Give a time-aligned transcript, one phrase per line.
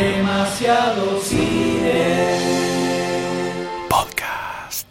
[0.00, 2.32] Demasiado cine.
[3.86, 4.86] Podcast.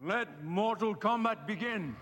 [0.00, 1.94] Let Mortal Kombat begin.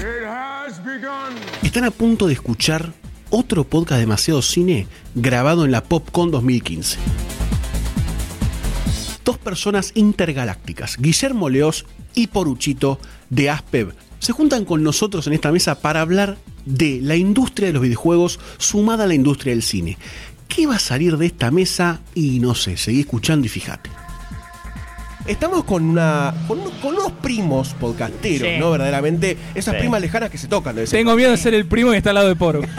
[0.00, 1.36] It has begun.
[1.62, 6.98] Están a punto de escuchar otro podcast demasiado cine grabado en la PopCon 2015.
[9.24, 15.52] Dos personas intergalácticas, Guillermo Leos y Poruchito de Aspev, se juntan con nosotros en esta
[15.52, 19.98] mesa para hablar de la industria de los videojuegos sumada a la industria del cine.
[20.48, 22.00] ¿Qué va a salir de esta mesa?
[22.14, 23.90] Y no sé, seguí escuchando y fíjate.
[25.26, 28.58] Estamos con una con, unos- con unos primos podcasteros, Sí.
[28.58, 28.70] ¿no?
[28.70, 29.80] Verdaderamente, esas Sí.
[29.80, 30.74] primas lejanas que se tocan.
[30.76, 32.60] de vez en Tengo miedo de ser el primo que está al lado de Poro.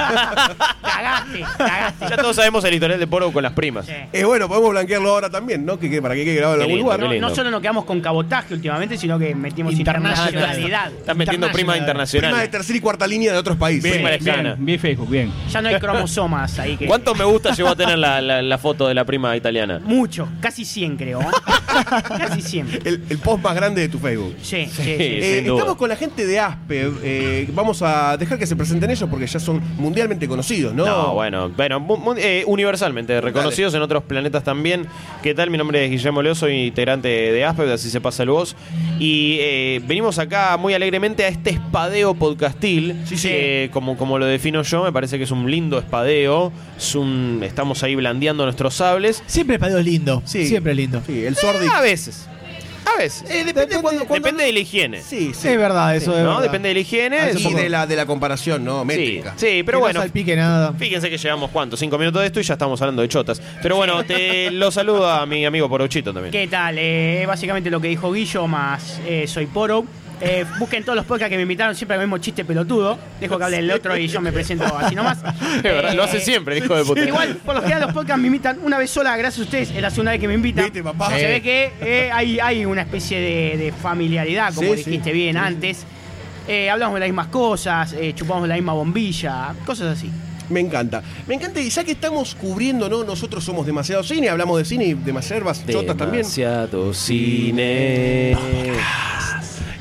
[0.82, 2.06] Cagaste, cagaste.
[2.10, 3.86] Ya todos sabemos el historial de Poro con las primas.
[3.86, 3.92] Sí.
[4.14, 5.78] Eh, bueno, podemos blanquearlo ahora también, ¿no?
[5.78, 7.00] Que, que para que quede grabado en Qué algún lindo, lugar.
[7.00, 7.30] qué No, lindo.
[7.30, 10.28] no solo nos quedamos con cabotaje últimamente, sino que metimos Internacional.
[10.34, 10.92] internacionalidad.
[10.94, 12.52] Estás metiendo primas Prima de internacionales.
[12.52, 13.84] tercera y cuarta línea de otros países.
[13.92, 14.54] Bien, Marescana.
[14.54, 15.32] Bien, bien Facebook, bien.
[15.52, 16.88] Ya no hay cromosomas ahí que.
[16.88, 19.80] ¿Cuántos me gusta llegó a tener la, la- la foto de la prima italiana?
[19.84, 21.22] Mucho, casi 100 creo.
[21.22, 21.26] ¿eh?
[22.18, 22.68] casi 100.
[22.86, 24.36] El, el post más grande de tu Facebook.
[24.42, 24.90] Sí, sí, sí.
[24.90, 26.94] Eh, estamos con la gente de Aspev.
[27.04, 30.86] eh, vamos a dejar que se presenten ellos porque ya son mundialmente conocidos, ¿no?
[30.86, 31.86] No, bueno, bueno,
[32.18, 34.88] eh, universalmente reconocidos en otros planetas también.
[35.24, 35.50] ¿Qué tal?
[35.50, 38.56] Mi nombre es Guillermo Leo, soy integrante de Aspev, así se pasa el voz.
[39.00, 42.96] Y eh, venimos acá muy alegremente a este espadeo podcastil.
[43.06, 43.70] Sí, sí.
[43.72, 46.52] como, como lo defino yo, me parece que es un lindo espadeo.
[46.78, 49.24] Es un, estamos ahí blandeando nuestros sables.
[49.28, 50.22] Siempre el padeo es lindo.
[50.26, 50.48] Sí.
[50.48, 51.02] Siempre es lindo.
[51.06, 51.68] Sí, el sordi.
[51.74, 52.27] A veces.
[53.00, 55.02] Eh, depende cuando, cuando- Depende de la higiene.
[55.02, 55.48] Sí, sí.
[55.50, 56.30] Es verdad, eso es ¿No?
[56.30, 56.42] verdad.
[56.44, 57.20] Depende de la higiene.
[57.20, 58.82] Ah, y poco- de la, de la comparación, ¿no?
[58.82, 59.34] Sí, Métrica.
[59.38, 60.00] sí, pero Que bueno.
[60.00, 60.74] No salpique nada.
[60.74, 63.42] Fíjense que llevamos cuánto, cinco minutos de esto y ya estamos hablando de chotas.
[63.62, 66.32] Pero bueno, te lo saludo a mi amigo Porochito también.
[66.32, 66.78] ¿Qué tal?
[66.78, 69.86] Eh, básicamente lo que dijo Guillo, más eh, soy Poro.
[70.20, 72.98] Eh, busquen todos los podcasts que me invitaron, siempre el mismo chiste pelotudo.
[73.20, 75.20] Dejo que hable el otro y yo me presento así nomás.
[75.58, 77.02] Es verdad, lo hace Eh, siempre, hijo de puta.
[77.02, 79.70] Igual, por lo general, los podcasts me invitan una vez sola, gracias a ustedes.
[79.72, 80.64] Es la segunda vez que me invitan.
[80.66, 81.10] Viste, papá.
[81.16, 84.90] Se ve que eh, hay, hay una especie de, de familiaridad, como Sí, sí.
[84.90, 85.86] dijiste bien antes.
[86.48, 90.10] Eh, hablamos de las mismas cosas, eh, chupamos la misma bombilla, cosas así.
[90.50, 91.04] Me encanta.
[91.28, 93.04] Me encanta, y ya que estamos cubriendo, ¿no?
[93.04, 96.22] Nosotros somos demasiado cine, hablamos de cine y demasiadas chotas también.
[96.24, 98.36] Demasiado cine.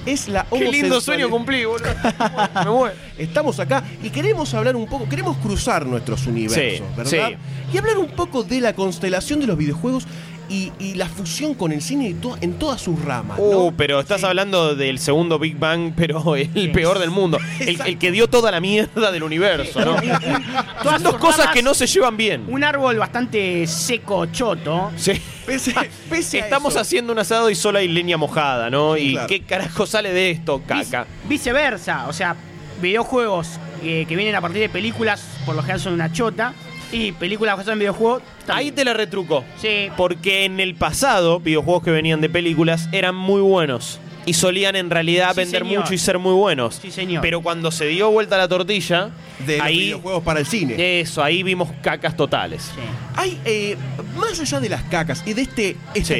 [0.06, 1.00] Es la Qué lindo homosexualidad.
[1.00, 1.88] sueño cumplí, boludo.
[2.64, 2.94] Me muero.
[3.18, 7.28] Estamos acá y queremos hablar un poco, queremos cruzar nuestros universos, Sí, ¿verdad?
[7.30, 7.36] sí.
[7.74, 10.04] Y hablar un poco de la constelación de los videojuegos
[10.48, 13.44] y, y la fusión con el cine to- en todas sus ramas, ¿no?
[13.44, 17.38] Uh, pero estás hablando del segundo Big Bang, pero el peor del mundo.
[17.60, 19.96] El, el que dio toda la mierda del universo, ¿no?
[20.82, 22.44] Todas Son dos cosas ramas, que no se llevan bien.
[22.48, 24.92] Un árbol bastante seco, choto.
[24.96, 25.12] Sí.
[25.46, 25.74] Pese,
[26.10, 28.96] pese a Estamos eso, haciendo un asado y solo hay leña mojada, ¿no?
[28.96, 29.26] ¿Y Claro.
[29.28, 31.06] qué carajo sale de esto, caca?
[31.28, 32.36] Vice- viceversa, o sea,
[32.80, 33.48] videojuegos
[33.82, 36.52] eh, que vienen a partir de películas, por lo general son una chota,
[36.92, 38.22] y películas basadas en videojuegos.
[38.48, 39.44] Ahí te la retruco.
[39.56, 44.00] Sí, Porque en el pasado, videojuegos que venían de películas eran muy buenos.
[44.26, 45.80] Y solían en realidad Sí, vender señor.
[45.82, 46.78] mucho y ser muy buenos.
[46.82, 47.22] Sí, señor.
[47.22, 49.10] Pero cuando se dio vuelta la tortilla,
[49.46, 49.78] de los ahí.
[49.78, 51.00] videojuegos para el cine.
[51.00, 52.62] Eso, ahí vimos cacas totales.
[52.74, 52.80] sí.
[53.18, 53.76] Hay, eh,
[54.18, 56.14] más allá de las cacas y de este, esta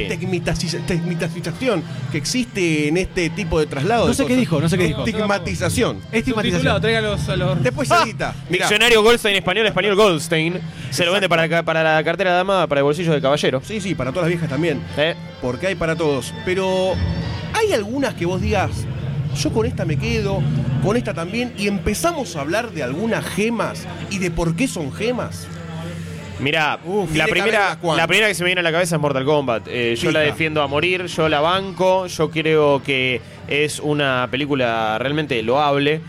[2.11, 4.03] que existe en este tipo de traslado.
[4.05, 5.05] No de sé qué dijo, no sé qué dijo.
[5.05, 5.99] Estigmatización.
[6.11, 6.81] Estigmatización.
[6.81, 7.61] tráigalos a los.
[7.61, 8.33] Después se edita.
[8.49, 8.65] Mirá.
[8.65, 10.59] Diccionario Goldstein español, español Goldstein.
[10.89, 13.61] Se lo vende para, para la cartera de dama, para el bolsillo de caballero.
[13.63, 14.81] Sí, sí, para todas las viejas también.
[14.97, 15.15] ¿Eh?
[15.41, 16.33] Porque hay para todos.
[16.45, 16.95] Pero
[17.53, 18.71] hay algunas que vos digas,
[19.41, 20.41] yo con esta me quedo,
[20.83, 24.91] con esta también, y empezamos a hablar de algunas gemas y de por qué son
[24.91, 25.47] gemas.
[26.39, 29.25] Mirá, Uf, la, primera, la primera que se me viene a la cabeza es Mortal
[29.25, 29.67] Kombat.
[29.69, 34.99] Eh, yo la defiendo a morir, yo la banco, yo creo que es una película
[34.99, 35.99] realmente loable.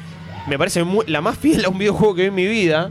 [0.47, 2.91] Me parece muy- la más fiel a un videojuego que vi en mi vida.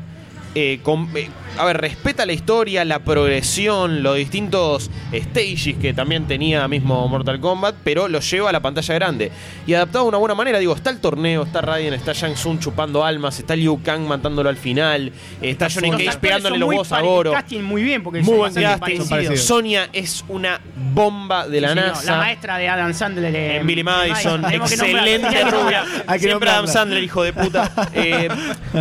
[0.55, 6.25] Eh, con- eh, a ver, respeta la historia, la progresión, los distintos stages que también
[6.27, 9.31] tenía mismo Mortal Kombat, pero lo lleva a la pantalla grande.
[9.65, 12.59] Y adaptado de una buena manera, digo, está el torneo, está Raiden, está Shang Tsung
[12.59, 15.07] chupando almas, está Liu Kang matándolo al final,
[15.41, 17.31] eh, está Johnny Cage pegándole los huevos a Goro.
[17.31, 19.35] casting muy bien, porque Muy buen casting.
[19.37, 20.59] Sonia es una
[20.93, 21.75] bomba de la Sí.
[21.75, 22.11] NASA.
[22.11, 25.83] La maestra de Adam Sandler en, En Billy Madison, excelente rubia.
[26.19, 26.67] Siempre Adam.
[26.67, 27.71] Sandler, hijo de puta.
[27.93, 28.27] Eh,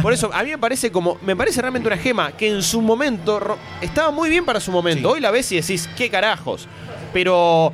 [0.02, 1.18] por eso, a mí me parece como.
[1.22, 5.08] Me parece realmente una gema que en su momento estaba muy bien para su momento.
[5.10, 5.14] Sí.
[5.14, 6.66] Hoy la ves y decís, qué carajos.
[7.12, 7.72] Pero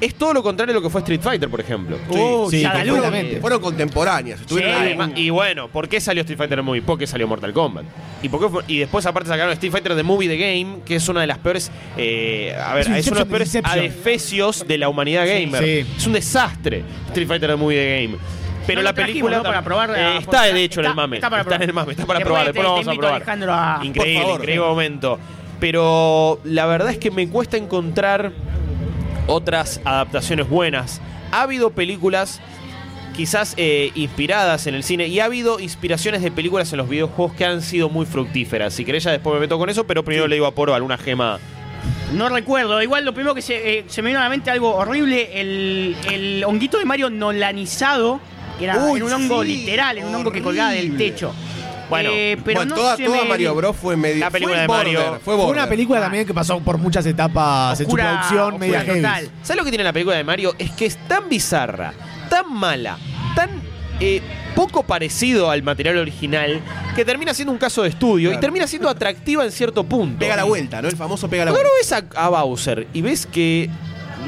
[0.00, 1.98] es todo lo contrario de lo que fue Street Fighter, por ejemplo.
[2.10, 3.40] Oh, sí, completamente.
[3.40, 4.40] Fueron contemporáneas.
[4.46, 4.62] Sí.
[4.62, 6.82] Además- y bueno, ¿por qué salió Street Fighter The Movie?
[6.82, 7.84] Porque salió Mortal Kombat.
[8.22, 10.96] ¿Y, por qué fue- y después aparte sacaron Street Fighter The Movie The Game, que
[10.96, 11.70] es una de las peores...
[11.96, 15.64] eh, a ver, Es es, uno de los Inception, peores adefesios de la humanidad gamer.
[15.64, 15.86] sí.
[15.96, 18.18] Es un desastre Street Fighter The Movie The Game.
[18.66, 19.42] Pero No la película ¿no?
[19.44, 19.90] para probar.
[19.90, 21.16] eh, a- está de hecho en está- el mame.
[21.16, 22.42] Está, para en el mame, está para Después probar.
[22.44, 23.80] te- Después lo vamos te a probar.
[23.80, 24.40] A- Increíble, favor.
[24.40, 25.18] increíble momento.
[25.60, 28.32] Pero la verdad es que me cuesta encontrar
[29.26, 31.00] otras adaptaciones buenas.
[31.32, 32.40] Ha habido películas
[33.16, 37.34] quizás eh, inspiradas en el cine y ha habido inspiraciones de películas en los videojuegos
[37.34, 38.74] que han sido muy fructíferas.
[38.74, 40.98] Si querés ya después me meto con eso, pero primero le digo a Poro alguna
[40.98, 41.38] gema.
[42.12, 42.80] No recuerdo.
[42.82, 45.96] Igual lo primero que se, eh, se me vino a la mente algo horrible, el,
[46.12, 48.20] el honguito de Mario nolanizado,
[48.58, 51.10] que era Uy, en un hongo sí, literal, en un hongo que colgaba del horrible.
[51.10, 51.32] techo.
[51.88, 54.18] Bueno, Eh, pero Bueno, no toda, se toda me- Mario Bros fue medio.
[54.18, 54.98] La película fue de Mario.
[55.00, 55.62] border, Fue, Fue border.
[55.62, 56.02] una película Ah.
[56.02, 59.00] también que pasó por muchas etapas Oscura- en su producción, oscura media heavy.
[59.02, 59.30] total.
[59.42, 60.54] ¿Sabes lo que tiene la película de Mario?
[60.58, 61.92] Es que es tan bizarra,
[62.28, 62.98] tan mala,
[63.36, 63.50] tan
[64.00, 64.20] eh,
[64.54, 66.60] poco parecido al material original,
[66.94, 68.40] que termina siendo un caso de estudio y Claro.
[68.40, 70.18] termina siendo atractiva en cierto punto.
[70.18, 70.88] Pega la vuelta, ¿no?
[70.88, 72.00] El famoso pega la Cuando vuelta.
[72.06, 73.70] ves a, a Bowser y ves que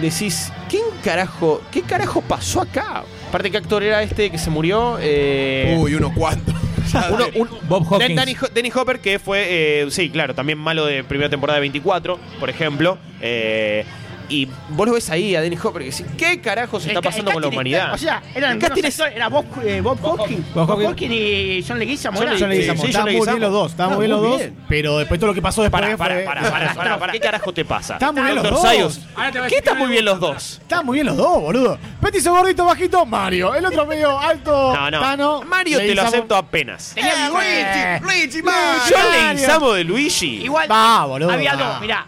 [0.00, 3.02] decís, ¿quién carajo, qué carajo pasó acá?
[3.28, 4.96] Aparte, ¿qué actor era este que se murió?
[5.00, 6.54] Eh, Uy, cuantos.
[7.12, 8.16] Uno- un- Bob Hoskins.
[8.16, 9.44] Danny, Ho- Danny Hopper, que fue,
[9.82, 12.96] eh, sí, claro, también malo de primera temporada de 24, por ejemplo.
[13.20, 13.84] Eh,
[14.28, 17.32] y vos lo ves ahí a Danny Hopper y decís, ¿qué carajo se está pasando
[17.32, 17.94] con la humanidad?
[17.94, 20.54] O sea, eran El casting buenos es- actores, era Bob, eh, Bob Hoskins.
[20.54, 20.90] Bob Bob Hoskins.
[20.90, 22.18] Hoskins y John Leguizamo.
[22.18, 22.80] John eran- John Leguizamo.
[22.82, 23.38] Sí, Estaban John muy bien Leguizamo.
[23.38, 24.38] los dos, estaban muy bien los muy dos.
[24.38, 24.56] bien.
[24.68, 27.20] Pero después todo lo que pasó después Para, para, fue- para, para, para, para, ¿qué
[27.20, 27.94] carajo te pasa?
[27.94, 28.70] Estaban muy bien los Doctor dos.
[28.70, 30.58] Sayus, Ahora te voy a ¿Qué están muy bien los dos?
[30.62, 31.78] Estaban muy bien los dos, boludo.
[32.00, 33.54] Petizo gordito, bajito, Mario.
[33.54, 35.00] El otro medio alto, No, no.
[35.00, 35.42] Tano.
[35.42, 36.08] Mario te lo Leguizamo.
[36.08, 36.92] acepto apenas.
[36.94, 38.04] Tenía Eh, Luigi.
[38.30, 38.82] Luigi, Mario.
[38.90, 39.10] Yo Mario.
[39.12, 40.42] le Leguizamo de Luigi.
[40.44, 41.64] Igual Va, boludo, había va.
[41.72, 42.06] dos, mirá.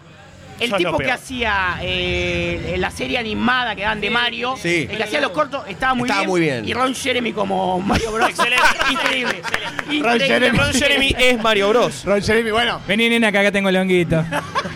[0.60, 4.86] El tipo que hacía eh, la serie animada que dan de Mario, Sí.
[4.90, 6.30] el que hacía los cortos, estaba muy Estaba bien.
[6.30, 6.68] muy bien.
[6.68, 8.28] Y Ron Jeremy como Mario Bros.
[8.28, 8.62] Excelente.
[8.90, 9.42] Increíble.
[9.42, 10.26] Ron Increíble.
[10.26, 10.58] Jeremy.
[10.58, 12.04] Ron Jeremy es Mario Bros.
[12.04, 12.80] Ron Jeremy, bueno.
[12.86, 14.24] Vení, nena, que acá tengo el honguito.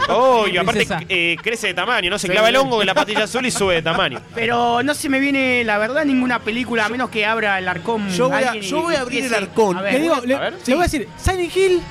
[0.08, 1.00] Oh, y aparte Princesa.
[1.08, 2.18] eh, crece de tamaño, ¿no?
[2.18, 4.20] Se clava el hongo en la patilla azul y sube de tamaño.
[4.34, 8.08] Pero no se me viene, la verdad, ninguna película, a menos que abra el arcón.
[8.10, 9.76] Yo voy a- alguien y yo voy a abrir el empiece- arcón.
[9.78, 10.54] A ver, Le digo, le, a ver.
[10.66, 11.82] le voy a decir, Silent Hill.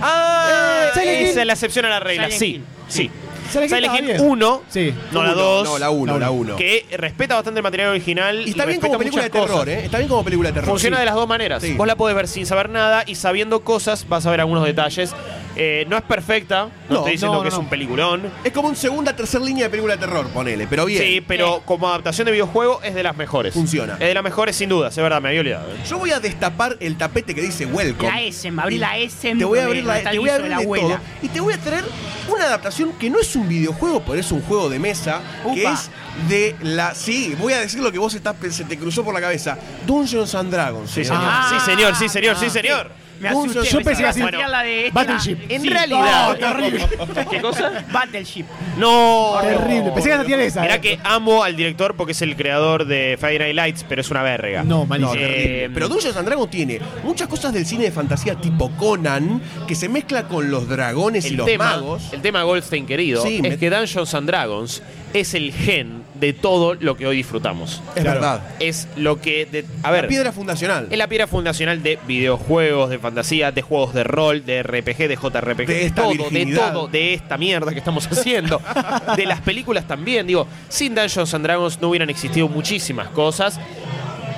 [0.00, 1.38] Ah, Silent esa Hill.
[1.40, 2.24] es la excepción a la regla.
[2.30, 2.64] Silent Sí, Hill.
[2.88, 3.10] sí.
[3.50, 4.20] Silent Hill Silent estaba Hill bien.
[4.30, 4.94] 1, Sí.
[5.12, 5.64] no la Uno, 2.
[5.68, 6.56] No, la 1, la 1.
[6.56, 8.42] Que respeta bastante el material original.
[8.46, 9.68] Y está bien como película de terror, cosas.
[9.68, 9.84] ¿eh?
[9.84, 10.68] Está bien como película de terror.
[10.70, 11.00] Funciona sí.
[11.00, 11.62] de las dos maneras.
[11.62, 11.74] Sí.
[11.74, 15.14] Vos la podés ver sin saber nada y sabiendo cosas vas a ver algunos detalles.
[15.60, 18.22] Eh, no es perfecta, no, No, estoy diciendo no, que no, es un peliculón.
[18.44, 21.02] Es como un segunda, tercer línea de película de terror, ponele, pero bien.
[21.02, 23.54] Sí, pero como adaptación de videojuego es de las mejores.
[23.54, 23.94] Funciona.
[23.94, 25.72] Es de las mejores sin duda, es verdad, me había olvidado.
[25.72, 25.76] ¿eh?
[25.88, 28.08] Yo voy a destapar el tapete que dice Welcome.
[28.08, 29.34] La S, me abrí la S.
[29.36, 30.96] Te voy a abrir la, te voy a abrir de la abuela.
[30.96, 31.84] todo y te voy a traer
[32.28, 35.20] una adaptación que no es un videojuego, pero es un juego de mesa,
[35.54, 35.90] que es
[36.28, 39.20] de la sí, voy a decir lo que vos estás se te cruzó por la
[39.20, 40.90] cabeza, Dungeons and Dragons.
[40.90, 41.22] Sí, señor.
[41.24, 41.48] Ah.
[41.50, 43.07] sí, señor, sí, señor, sí, señor.
[43.20, 43.60] Me asusté.
[43.70, 45.36] yo pensé que así- Bueno, la de este Battleship.
[45.44, 45.68] era- En sí.
[45.70, 46.28] realidad.
[46.28, 46.86] No, terrible.
[47.30, 47.84] ¿Qué cosa?
[47.92, 48.44] Battleship.
[48.76, 49.34] No.
[49.42, 49.90] Terrible.
[49.92, 50.60] Pensé que esa tiene esa.
[50.62, 50.80] Mirá eh.
[50.80, 54.22] que amo al director porque es el creador de Friday Night Lights, pero es una
[54.22, 54.62] verga.
[54.64, 55.12] No, No, malísimo.
[55.14, 55.64] terrible.
[55.64, 59.74] Eh, Pero Dungeons and Dragons tiene muchas cosas del cine de fantasía tipo Conan que
[59.74, 62.12] se mezcla con los dragones y los tema, magos.
[62.12, 64.82] el tema Goldstein querido Sí, es me- que Dungeons and Dragons
[65.14, 67.82] es el gen de todo lo que hoy disfrutamos.
[67.94, 68.20] Es Claro.
[68.20, 68.42] verdad.
[68.60, 70.88] Es lo que de- a ver, La piedra fundacional.
[70.90, 75.16] es la piedra fundacional de videojuegos, de fantasía, de juegos de rol, de RPG, de
[75.16, 78.60] JRPG, De esta todo, de todo, de esta mierda que estamos haciendo.
[79.16, 83.58] de las películas también, digo, sin Dungeons and Dragons no hubieran existido muchísimas cosas.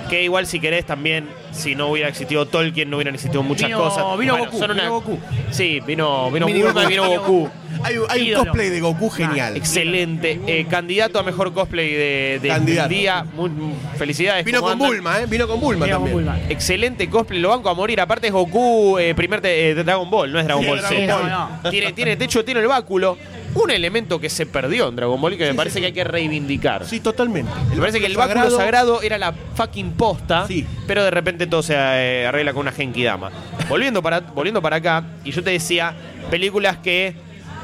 [0.08, 3.78] Que igual si querés también, si no hubiera existido Tolkien, no hubieran existido muchas Vino-
[3.82, 4.18] cosas.
[4.18, 5.18] vino Goku, son una- vino Goku.
[5.50, 6.80] Sí, vino, vino Mini Goku.
[6.88, 7.50] vino Goku.
[7.82, 9.56] Hay, hay un cosplay de Goku genial.
[9.56, 10.38] Excelente.
[10.46, 12.88] Eh, candidato a mejor cosplay de, de Candidato.
[12.88, 13.24] del día.
[13.34, 13.50] Muy-
[13.96, 14.44] felicidades.
[14.44, 14.88] Vino ¿cómo con andan?
[14.88, 15.26] Bulma, ¿eh?
[15.26, 16.12] Vino con Bulma también.
[16.14, 16.38] Bulma.
[16.48, 18.00] Excelente cosplay, lo banco a morir.
[18.00, 20.98] Aparte es Goku, eh, primer eh, de Dragon Ball, no es Dragon Sí, Ball Dragon
[20.98, 21.14] Z.
[21.16, 21.30] Ball.
[21.30, 21.70] No, no.
[21.70, 23.16] Tiene, tiene techo, tiene el báculo.
[23.52, 26.04] Un elemento que se perdió en Dragon Ball y que me parece que hay que
[26.04, 26.86] reivindicar.
[26.86, 27.50] Sí, totalmente.
[27.70, 30.64] Me parece que el báculo sagrado, era la fucking posta, Sí.
[30.86, 33.30] pero de repente todo se eh, arregla con una Genki Dama.
[33.68, 35.94] Volviendo para, volviendo para acá, y yo te decía,
[36.30, 37.14] películas que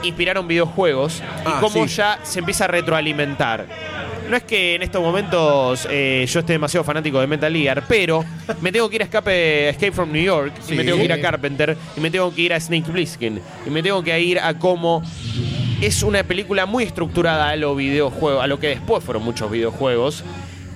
[0.03, 1.97] inspiraron videojuegos Ah, y cómo sí.
[1.97, 3.67] ya se empieza a retroalimentar.
[4.29, 8.25] No es que en estos momentos eh, yo esté demasiado fanático de Metal Gear, pero
[8.61, 11.13] me tengo que ir a Escape, Escape from New York, y me tengo que ir
[11.13, 14.41] a Carpenter, y me tengo que ir a Snake Plissken, y me tengo que ir
[14.41, 15.03] a cómo
[15.81, 20.25] es una película muy estructurada a lo videojuego, a lo que después fueron muchos videojuegos.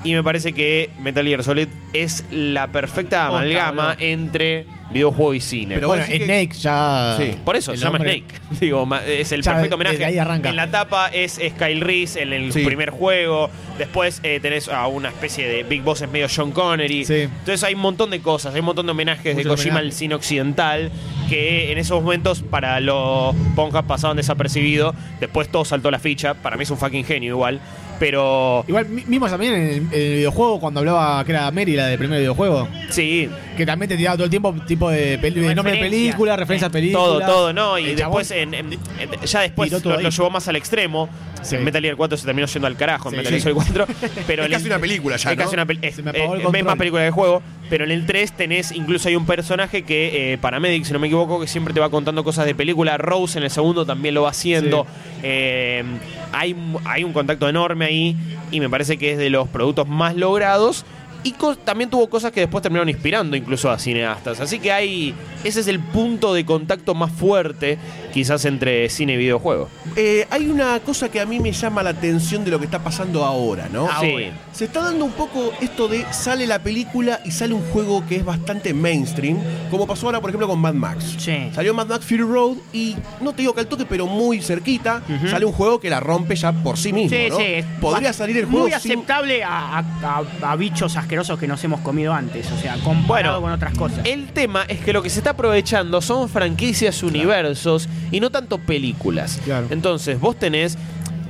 [0.02, 5.74] Y me parece que Metal Gear Solid es la perfecta amalgama entre videojuego y cine.
[5.76, 7.16] Pero Bueno, Snake ya.
[7.18, 7.36] Sí.
[7.44, 8.24] Por eso se llama Snake.
[8.60, 10.04] Digo, es el Ya, perfecto homenaje.
[10.04, 10.48] ahí arranca.
[10.48, 12.64] En la tapa es Kyle Reese en el Sí.
[12.64, 13.50] primer juego.
[13.78, 17.04] Después eh, tenés a una especie de Big Boss es medio Sean Connery.
[17.04, 17.14] Sí.
[17.22, 20.14] Entonces hay un montón de cosas, hay un montón de homenajes de Kojima al cine
[20.14, 20.90] occidental
[21.30, 24.94] que en esos momentos para los Ponjas pasaban desapercibidos.
[25.20, 26.34] Después todo saltó a la ficha.
[26.34, 27.60] Para mí es un fucking genio igual.
[28.00, 31.76] Pero Igual, mi- mismo también en el, en el videojuego, cuando hablaba que era Mary,
[31.76, 35.40] la del primer videojuego, sí, que también te tiraba todo el tiempo tipo de, peli-
[35.40, 37.04] de nombre de película, referencia a película.
[37.04, 37.78] todo, todo, ¿no?
[37.78, 41.10] Y después, en- en- en- ya después lo, llevó más al extremo.
[41.42, 41.56] Sí.
[41.56, 43.16] En Metal Gear 4 se terminó yendo al carajo en Sí.
[43.18, 43.86] Metal Gear Solid 4.
[44.26, 45.42] Pero Es casi el- una película ya, es ¿no?
[45.44, 46.78] casi una peli- es, me eh, es más control.
[46.78, 47.42] película que juego.
[47.70, 51.06] Pero en el 3 tenés, incluso hay un personaje que, eh, Paramedic, si no me
[51.06, 52.98] equivoco, que siempre te va contando cosas de película.
[52.98, 54.86] Rose en el segundo también lo va haciendo.
[55.22, 55.84] Eh,
[56.32, 58.16] hay, hay un contacto enorme ahí
[58.50, 60.84] y me parece que es de los productos más logrados.
[61.22, 61.34] Y
[61.64, 64.40] también tuvo cosas que después terminaron inspirando incluso a cineastas.
[64.40, 65.14] Así que hay.
[65.44, 67.78] Ese es el punto de contacto más fuerte,
[68.10, 69.68] quizás, entre cine y videojuego.
[69.96, 72.78] Eh, hay una cosa que a mí me llama la atención de lo que está
[72.80, 73.88] pasando ahora, ¿no?
[74.00, 74.30] Sí.
[74.52, 78.16] Se está dando un poco esto de sale la película y sale un juego que
[78.16, 79.38] es bastante mainstream,
[79.70, 81.16] como pasó ahora, por ejemplo, con Mad Max.
[81.18, 81.50] Sí.
[81.54, 85.02] Salió Mad Max Fury Road y no te digo que al toque, pero muy cerquita,
[85.30, 87.16] sale un juego que la rompe ya por sí mismo.
[87.16, 87.36] Sí, ¿no?
[87.36, 87.44] sí.
[87.80, 91.62] Podría salir el juego Muy sin- aceptable a, a- a- a bichos asquerosos que nos
[91.64, 92.50] hemos comido antes.
[92.52, 94.00] O sea, comparado Bueno, con otras cosas.
[94.04, 98.58] El tema es que lo que se está aprovechando son franquicias, universos y no tanto
[98.58, 99.40] películas.
[99.44, 99.66] Claro.
[99.70, 100.76] Entonces, vos tenés.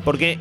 [0.05, 0.39] Porque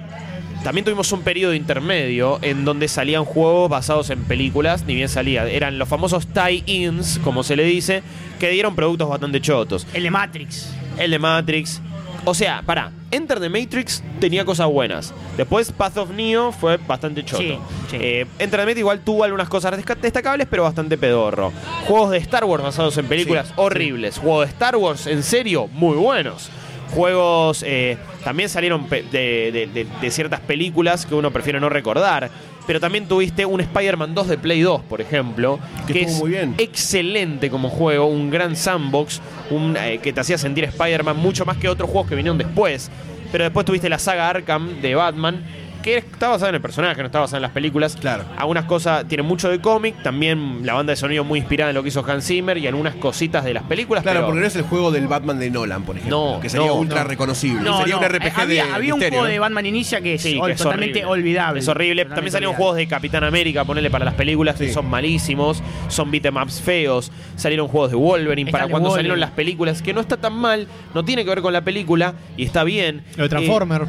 [0.64, 5.48] también tuvimos un periodo intermedio en donde salían juegos basados en películas, ni bien salía.
[5.48, 8.04] Eran los famosos tie-ins, como se le dice,
[8.40, 9.88] que dieron productos bastante chotos.
[9.94, 10.74] El de Matrix.
[10.98, 11.82] El de Matrix.
[12.26, 15.14] O sea, pará, Enter the Matrix tenía cosas buenas.
[15.38, 17.42] Después Path of Neo fue bastante choto.
[17.42, 17.58] Sí,
[17.92, 17.98] sí.
[18.00, 21.52] Eh, Enter the Matrix igual tuvo algunas cosas destacables, pero bastante pedorro.
[21.88, 24.18] Juegos de Star Wars basados en películas Sí, horribles.
[24.20, 26.50] Juegos de Star Wars, en serio, muy buenos.
[26.94, 31.70] Juegos eh, también salieron pe- de, de- de- de ciertas películas que uno prefiere no
[31.70, 32.32] recordar.
[32.70, 35.58] Pero también tuviste un Spider-Man 2 de Play 2, por ejemplo,
[35.88, 36.54] Que que, estuvo es muy bien.
[36.60, 41.58] excelente como juego, un gran sandbox, un, eh, que te hacía sentir Spider-Man mucho más
[41.58, 42.92] que otros juegos que vinieron después.
[43.32, 45.44] Pero después tuviste la saga Arkham de Batman,
[45.92, 47.96] que está basada en el personaje, no está basada en las películas.
[48.00, 48.26] Claro.
[48.38, 51.84] Algunas cosas tienen mucho de cómic, también la banda de sonido muy inspirada en lo
[51.84, 54.04] que hizo Hans Zimmer y algunas cositas de las películas.
[54.04, 56.34] Claro, pero- porque no es el juego del Batman de Nolan, por ejemplo.
[56.36, 57.10] No, que sería no, ultra no.
[57.10, 57.62] reconocible.
[57.62, 59.32] No, sería no, un RPG eh, había, de había un misterio, juego ¿no?
[59.34, 61.22] de Batman Inicia que es Sí, ol- que es totalmente horrible.
[61.30, 61.60] olvidable.
[61.60, 62.04] Es horrible.
[62.04, 62.64] Totalmente También salieron olvidable.
[62.64, 65.62] juegos de Capitán América, ponerle para las películas, que son malísimos.
[65.88, 67.12] Son beatemaps feos.
[67.36, 69.10] Salieron juegos de Wolverine Está para cuando Wolverine.
[69.10, 72.14] salieron las películas, que no está tan mal, no tiene que ver con la película
[72.38, 73.04] y está bien.
[73.16, 73.86] Lo de Transformer, Eh,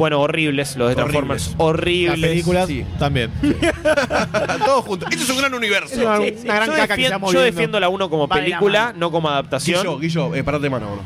[0.00, 1.46] bueno, horribles, los de Transformers.
[1.48, 2.20] las Horribles.
[2.30, 2.84] películas sí.
[2.98, 3.30] también.
[4.64, 5.08] Todos juntos.
[5.10, 5.94] Esto es un gran universo.
[5.94, 6.44] Es una, Sí, sí.
[6.44, 8.98] una gran yo, caca que yo defiendo la 1 como Va de la película, mano.
[8.98, 9.80] no como adaptación.
[9.82, 11.02] Guillo, Guillo, eh, parate mano, bro.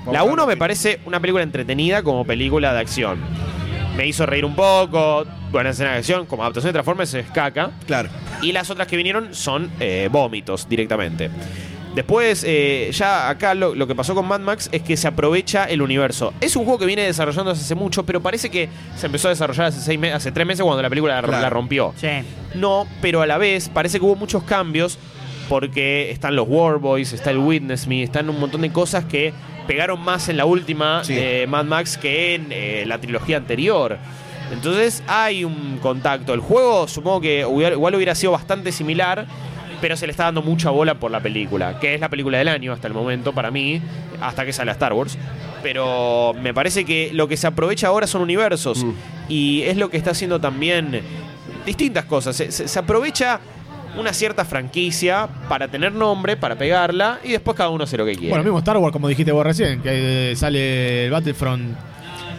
[0.00, 3.18] Vamos La a 1 me parece una película entretenida como película de acción.
[3.96, 7.70] Me hizo reír un poco, buena escena de acción, como adaptación de Transformers es caca.
[7.86, 8.08] Claro.
[8.40, 11.30] Y las otras que vinieron son eh, vómitos directamente.
[11.94, 15.64] Después, eh, ya acá lo, lo que pasó con Mad Max es que se aprovecha
[15.64, 16.32] el universo.
[16.40, 19.66] Es un juego que viene desarrollándose hace mucho, pero parece que se empezó a desarrollar
[19.66, 21.42] hace, seis me- hace tres meses cuando la película la- Claro.
[21.42, 21.92] la rompió.
[21.96, 22.08] Sí.
[22.54, 24.98] No, pero a la vez parece que hubo muchos cambios
[25.48, 29.34] porque están los Warboys, está el Witness Me, están un montón de cosas que
[29.66, 31.14] pegaron más en la última Sí.
[31.14, 33.98] de Mad Max que en eh, la trilogía anterior.
[34.50, 36.34] Entonces hay un contacto.
[36.34, 39.26] El juego supongo que hubiera- igual hubiera sido bastante similar,
[39.82, 42.48] pero se le está dando mucha bola por la película, que es la película del
[42.48, 43.82] año hasta el momento para mí,
[44.22, 45.18] hasta que sale a Star Wars.
[45.62, 48.92] Pero me parece que lo que se aprovecha ahora son universos Mm.
[49.28, 51.02] y es lo que está haciendo también
[51.66, 52.34] distintas cosas.
[52.36, 53.40] Se, se- se aprovecha
[53.98, 58.12] una cierta franquicia para tener nombre, para pegarla y después cada uno hace lo que
[58.12, 58.30] quiere.
[58.30, 61.76] Bueno, mismo Star Wars, como dijiste vos recién, que eh, sale el Battlefront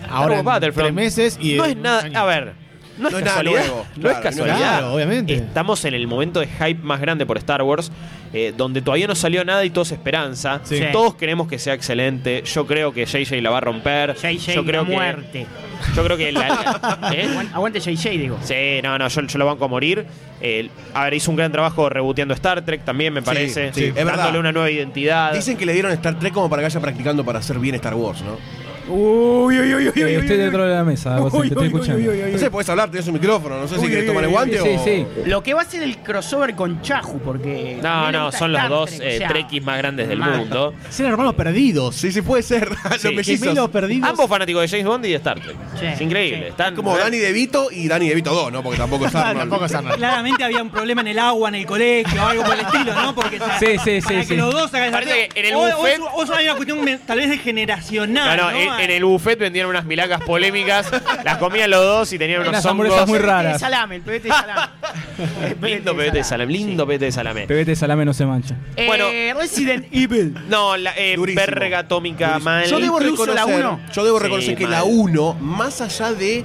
[0.10, 0.86] ahora en Battlefront.
[0.88, 2.10] tres meses y no es nada.
[2.20, 2.54] A ver,
[2.98, 3.60] no es No es nada casualidad.
[3.66, 4.58] nuevo, no es claro, no es casualidad.
[4.58, 5.34] Claro, obviamente.
[5.36, 7.92] Estamos en el momento de hype más grande por Star Wars,
[8.34, 10.62] eh, donde todavía no salió nada y todo es esperanza.
[10.64, 10.78] Sí.
[10.78, 10.84] Sí.
[10.92, 12.44] Todos queremos que sea excelente.
[12.46, 14.16] Yo creo que JJ la va a romper.
[14.16, 15.48] JJ, yo creo la que, muerte.
[15.96, 17.28] Yo creo que la, ¿eh?
[17.54, 18.38] Aguante- JJ, digo.
[18.44, 20.06] Sí, no, no, yo, yo lo banco a morir.
[20.42, 23.72] Eh, a ver, hizo un gran trabajo reboteando Star Trek también, me parece.
[23.74, 24.40] sí, es dándole verdad.
[24.40, 25.34] una nueva identidad.
[25.34, 27.94] Dicen que le dieron Star Trek como para que vaya practicando para hacer bien Star
[27.96, 28.38] Wars, ¿no?
[28.88, 31.48] Uy, uy, uy, uy, Eh, uy, estoy uy, dentro de la mesa, Uy, te estoy
[31.48, 32.00] uy, uy, escuchando.
[32.02, 32.32] uy, uy, uy.
[32.34, 33.58] No sé, podés hablar, tenés un micrófono.
[33.60, 34.84] No sé si Uy, querés uy, tomar el uy, guante sí, o.
[34.84, 35.08] sí.
[35.26, 37.80] Lo que va a ser el crossover con Chahu, porque.
[37.82, 40.38] No, no, son los dos eh, o trekkies más grandes del mal.
[40.38, 40.74] mundo.
[40.90, 41.96] Ser hermanos perdidos.
[41.96, 42.70] Sí, sí, puede ser.
[43.04, 43.08] Sí.
[43.08, 43.40] Los mellizos.
[43.48, 44.10] Gemelos perdidos.
[44.10, 45.56] Ambos fanáticos de James Bond y de Star Trek.
[45.80, 46.40] Sí, es increíble.
[46.44, 46.48] sí.
[46.50, 48.62] Están Como Danny DeVito y Danny DeVito 2, ¿no?
[48.62, 49.40] Porque tampoco es Arnold.
[49.40, 49.96] Tampoco es Arnold.
[49.98, 52.94] Claramente había un problema en el agua, en el colegio, o algo por el estilo,
[52.94, 53.16] ¿no?
[53.16, 54.36] Porque Sí, sí, sí, para que sí.
[54.36, 57.00] los dos hagan Parece que en el o, o buffet- es- o es una cuestión
[57.08, 58.38] tal vez de generacional.
[58.38, 58.58] No, no, ¿no?
[58.58, 60.90] en, en el buffet vendían unas milacas polémicas,
[61.24, 63.60] las comían los dos y tenían unos Unas hamburguesas muy El raras.
[63.60, 64.68] salame, el pebete de salame.
[65.44, 67.48] El Lindo pebete de salame, lindo pebete de salame.
[67.48, 68.56] Pebete de salame no se mancha.
[68.76, 69.06] Eh, Bueno.
[69.40, 70.36] Resident Evil.
[70.50, 71.46] No, la eh, Durísimo.
[71.46, 72.46] verga atómica Durísimo.
[72.46, 72.66] mal.
[72.66, 73.80] Yo debo Incluso la reconocer, uno.
[73.94, 74.72] yo debo Sí, reconocer que mal.
[74.72, 76.44] la 1, más allá de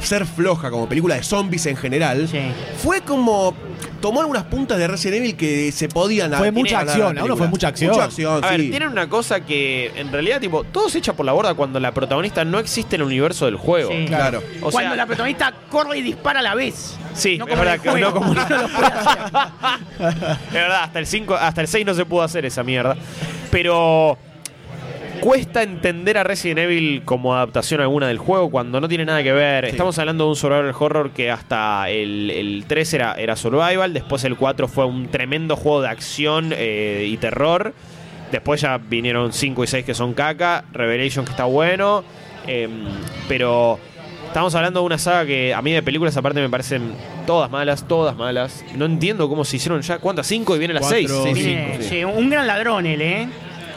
[0.00, 2.38] ser floja como película de zombies en general, Sí.
[2.82, 3.54] fue como
[4.00, 7.68] tomó algunas puntas de Resident Evil que se podían Fue mucha acción, uno fue mucha
[7.68, 7.90] acción.
[7.92, 8.70] Mucha acción, A ver, sí.
[8.70, 11.92] tienen una cosa que en realidad, tipo, todo se echa por la borda cuando la
[11.92, 13.90] protagonista no existe en el universo del juego.
[13.90, 14.04] Sí.
[14.06, 14.42] Claro.
[14.62, 16.96] O Cuando sea, la protagonista corre y dispara a la vez.
[17.14, 19.18] Sí, no es verdad que no como- no lo puede hacer.
[20.48, 22.96] Es verdad, hasta el 5, hasta el 6 no se pudo hacer esa mierda.
[23.50, 24.18] Pero
[25.20, 29.32] cuesta entender a Resident Evil como adaptación alguna del juego cuando no tiene nada que
[29.32, 29.64] ver.
[29.64, 34.24] Estamos hablando de un survival horror que hasta el, el 3 era, era survival, después
[34.24, 37.74] el 4 fue un tremendo juego de acción eh, y terror.
[38.30, 42.02] Después ya vinieron 5 y 6 que son caca, Revelation que está bueno,
[42.46, 42.84] em,
[43.28, 43.78] pero
[44.26, 46.92] estamos hablando de una saga que a mí de películas aparte me parecen
[47.26, 48.64] todas malas, todas malas.
[48.76, 50.26] No entiendo cómo se hicieron ya, ¿cuántas?
[50.26, 51.36] 5 y viene la Cuatro, 6.
[51.38, 53.28] sí, Tiene- sí, un gran ladrón él, ¿eh?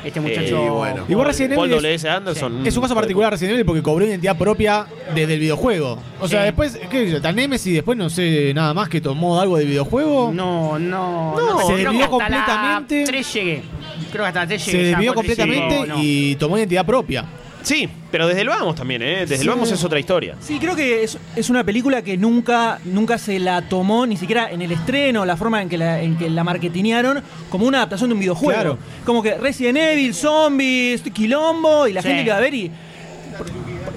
[0.03, 0.65] Este muchacho.
[0.65, 1.05] Eh, bueno.
[1.09, 2.09] Igual Resident Paul Evil W.S.
[2.09, 2.65] Anderson.
[2.65, 5.99] Es un caso particular Resident Evil porque cobró identidad propia desde el videojuego.
[6.21, 6.45] O sea, Sí.
[6.45, 7.21] después, ¿qué sé yo?
[7.21, 10.31] Tan Nemesis después no sé nada más que tomó algo del videojuego.
[10.33, 12.99] No, no, No, se desvió completamente.
[13.01, 13.61] La 3 llegué.
[14.11, 14.83] Creo que hasta la 3 Se llegué.
[14.83, 17.25] ya, desvió completamente y tomó identidad propia.
[17.61, 19.17] Sí, pero desde el vamos también, ¿eh?
[19.21, 19.41] Desde Sí.
[19.43, 20.35] el vamos es otra historia.
[20.39, 24.49] Sí, creo que es, es una película que nunca, nunca se la tomó, ni siquiera
[24.49, 28.09] en el estreno, la forma en que la, en que la marketinearon, como una adaptación
[28.09, 28.53] de un videojuego.
[28.61, 28.77] Claro.
[29.05, 32.07] Como que Resident Evil, zombies, quilombo, y la Sí.
[32.07, 32.71] gente que va a ver y.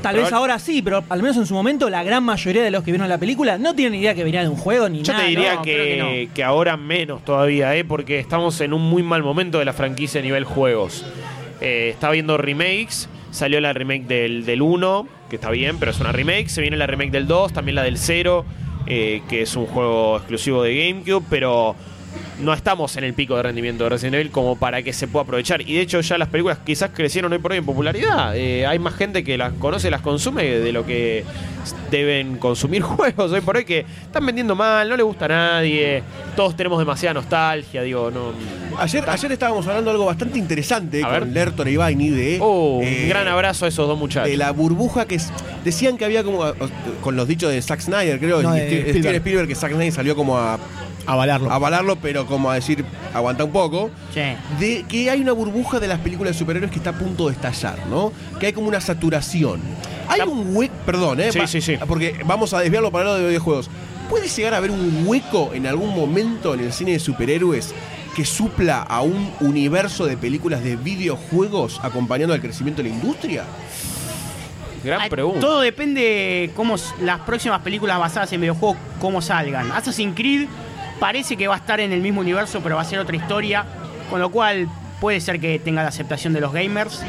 [0.03, 2.83] Tal vez ahora sí, pero al menos en su momento la gran mayoría de los
[2.83, 5.25] que vieron la película no tienen idea que venía de un juego ni Yo nada.
[5.25, 7.85] te diría no, que, creo que que ahora menos todavía, ¿eh?
[7.85, 11.05] Porque estamos en un muy mal momento de la franquicia a nivel juegos.
[11.61, 13.09] Eh, está viendo remakes.
[13.33, 16.49] Salió la remake del, del 1, que está bien, pero es una remake.
[16.49, 18.45] Se viene la remake del 2, también la del 0,
[18.87, 21.75] eh, que es un juego exclusivo de GameCube, pero
[22.41, 25.23] no estamos en el pico de rendimiento de Resident Evil como para que se pueda
[25.25, 25.61] aprovechar.
[25.63, 28.37] Y de hecho ya las películas quizás crecieron hoy por hoy en popularidad.
[28.37, 31.25] Eh, hay más gente que las conoce, las consume de lo que
[31.91, 36.03] deben consumir juegos hoy por hoy que están vendiendo mal, no le gusta a nadie.
[36.37, 38.33] Todos tenemos demasiada nostalgia, digo, no.
[38.79, 41.27] Ayer, ayer estábamos hablando de algo bastante interesante A con ver.
[41.29, 42.39] Lertor y Vaini de.
[42.41, 44.31] Oh, eh, un gran abrazo a esos dos muchachos.
[44.31, 45.31] De la burbuja que es-
[45.65, 46.43] decían que había como.
[47.03, 48.43] Con los dichos de Zack Snyder, creo.
[48.43, 48.99] No, y de Steve- Spielberg.
[49.03, 50.59] Steven Spielberg, que Zack Snyder salió como a
[51.07, 51.51] Avalarlo.
[51.51, 52.85] avalarlo, pero como a decir,
[53.15, 53.91] aguanta un poco.
[54.13, 54.21] Sí.
[54.59, 57.35] de que hay una burbuja de las películas de superhéroes que está a punto de
[57.35, 58.13] estallar, ¿no?
[58.39, 59.61] Que hay como una saturación.
[60.09, 61.33] Hay un hueco, perdón, ¿eh?
[61.33, 61.79] Sí, sí, sí.
[61.87, 63.71] Porque vamos a desviarlo para el lado de videojuegos.
[64.11, 67.75] ¿Puede llegar a haber un hueco en algún momento en el cine de superhéroes
[68.15, 73.45] que supla a un universo de películas de videojuegos acompañando al crecimiento de la industria?
[74.85, 75.41] Gran pregunta.
[75.41, 79.71] Todo depende cómo las próximas películas basadas en videojuegos cómo salgan.
[79.73, 80.49] Assassin's Creed
[81.03, 83.65] parece que va a estar en el mismo universo, pero va a ser otra historia,
[84.09, 84.69] con lo cual
[85.01, 87.03] puede ser que tenga la aceptación de los gamers.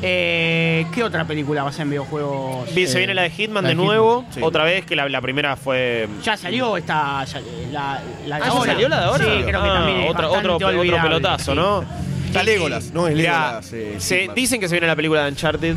[0.00, 2.74] Eh, ¿Qué otra película va a ser en videojuegos?
[2.74, 4.20] Bien, se Eh, viene la de Hitman la de de nuevo.
[4.20, 4.40] Hitman, sí.
[4.42, 6.08] Otra vez que la, la primera fue.
[6.22, 8.72] Ya salió esta ya- la, la de Ah, ¿ya ahora.
[8.72, 9.24] salió la de ahora?
[9.24, 11.56] Sí, creo que Ah, también es otro, otro, otro pelotazo, sí.
[11.58, 11.84] ¿no?
[12.26, 13.70] Está Legolas, no es Legolas.
[13.74, 15.76] eh, se- dicen que se viene la película de Uncharted.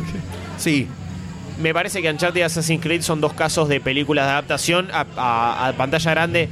[0.56, 0.88] Sí.
[1.60, 5.04] Me parece que Uncharted y Assassin's Creed son dos casos de películas de adaptación a,
[5.18, 6.48] a- a pantalla grande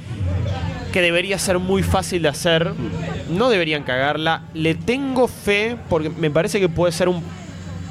[0.97, 2.73] que debería ser muy fácil de hacer.
[3.29, 4.45] No deberían cagarla.
[4.55, 7.23] Le tengo fe porque me parece que puede ser un,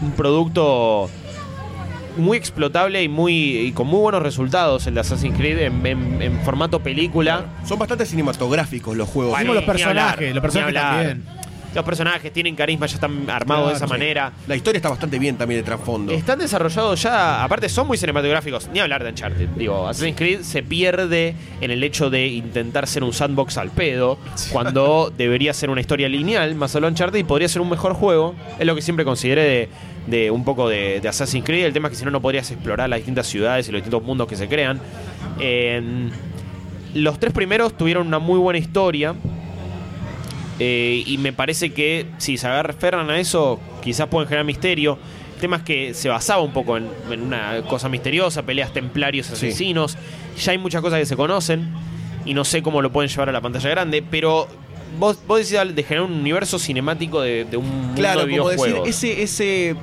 [0.01, 1.07] un producto
[2.17, 6.19] muy explotable y muy y con muy buenos resultados el de Assassin's Creed en, en-
[6.19, 7.45] en formato película.
[7.63, 9.33] Son bastante cinematográficos los juegos.
[9.35, 11.23] Bueno, los personajes, hablar, los personajes también.
[11.75, 13.91] Los personajes tienen carisma, ya están armados de esa sí.
[13.91, 14.31] manera.
[14.47, 16.13] La historia está bastante bien también de trasfondo.
[16.13, 19.49] Están desarrollados ya, aparte son muy cinematográficos, ni hablar de Uncharted.
[19.49, 24.17] Digo, Assassin's Creed se pierde en el hecho de intentar ser un sandbox al pedo,
[24.51, 28.35] cuando debería ser una historia lineal, más solo Uncharted, y podría ser un mejor juego.
[28.57, 29.69] Es lo que siempre consideré de,
[30.07, 31.65] de un poco de, de Assassin's Creed.
[31.65, 34.01] El tema es que si no, no podrías explorar las distintas ciudades y los distintos
[34.01, 34.79] mundos que se crean.
[36.93, 39.13] Los tres primeros tuvieron una muy buena historia.
[40.59, 44.97] Eh, y me parece que si se agarran a eso, quizás pueden generar misterio.
[45.35, 49.29] El tema es que se basaba un poco en, en una cosa misteriosa, peleas templarios
[49.29, 49.97] asesinos.
[50.37, 51.73] Ya hay muchas cosas que se conocen
[52.25, 54.47] y no sé cómo lo pueden llevar a la pantalla grande, pero
[54.97, 58.49] vos, vos decís de generar un universo cinemático de, de un mundo Claro, de como
[58.49, 59.75] decir, ese, ese.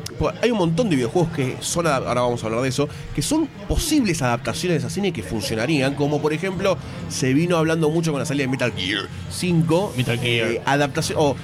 [0.42, 3.46] Hay un montón de videojuegos que son, ahora vamos a hablar de eso, que son
[3.68, 6.76] posibles adaptaciones a cine que funcionarían, como por ejemplo,
[7.08, 9.94] se vino hablando mucho con la salida de Metal Gear 5.
[9.96, 10.50] Metal Gear.
[10.50, 11.18] eh, adaptación.
[11.20, 11.36] O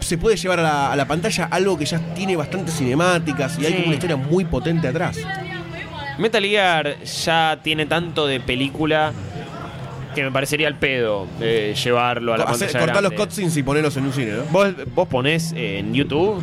[0.00, 3.66] se puede llevar a la, a la pantalla algo que ya tiene bastantes cinemáticas y
[3.66, 5.16] hay como una historia muy potente atrás.
[6.18, 9.12] Metal Gear ya tiene tanto de película
[10.16, 13.16] que me parecería el pedo eh, llevarlo a la Hacer- pantalla cortar los grande.
[13.16, 14.42] cutscenes y ponerlos en un cine, ¿no?
[14.50, 16.42] Vos, vos ponés en YouTube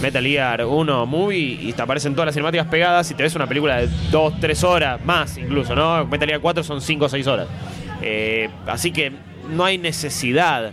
[0.00, 3.46] Metal Gear 1 Movie y te aparecen todas las cinemáticas pegadas y te ves una
[3.46, 6.06] película de 2, 3 horas, más incluso, ¿no?
[6.06, 7.48] Metal Gear 4 son 5 o 6 horas.
[8.00, 9.12] Eh, así que
[9.50, 10.72] no hay necesidad.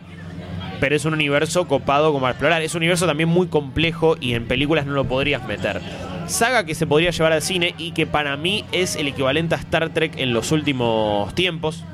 [0.79, 2.61] Pero es un universo copado como a explorar.
[2.61, 5.79] Es un universo también muy complejo y en películas no lo podrías meter.
[6.27, 9.57] Saga que se podría llevar al cine y que para mí es el equivalente a
[9.57, 11.85] Star Trek en los últimos tiempos.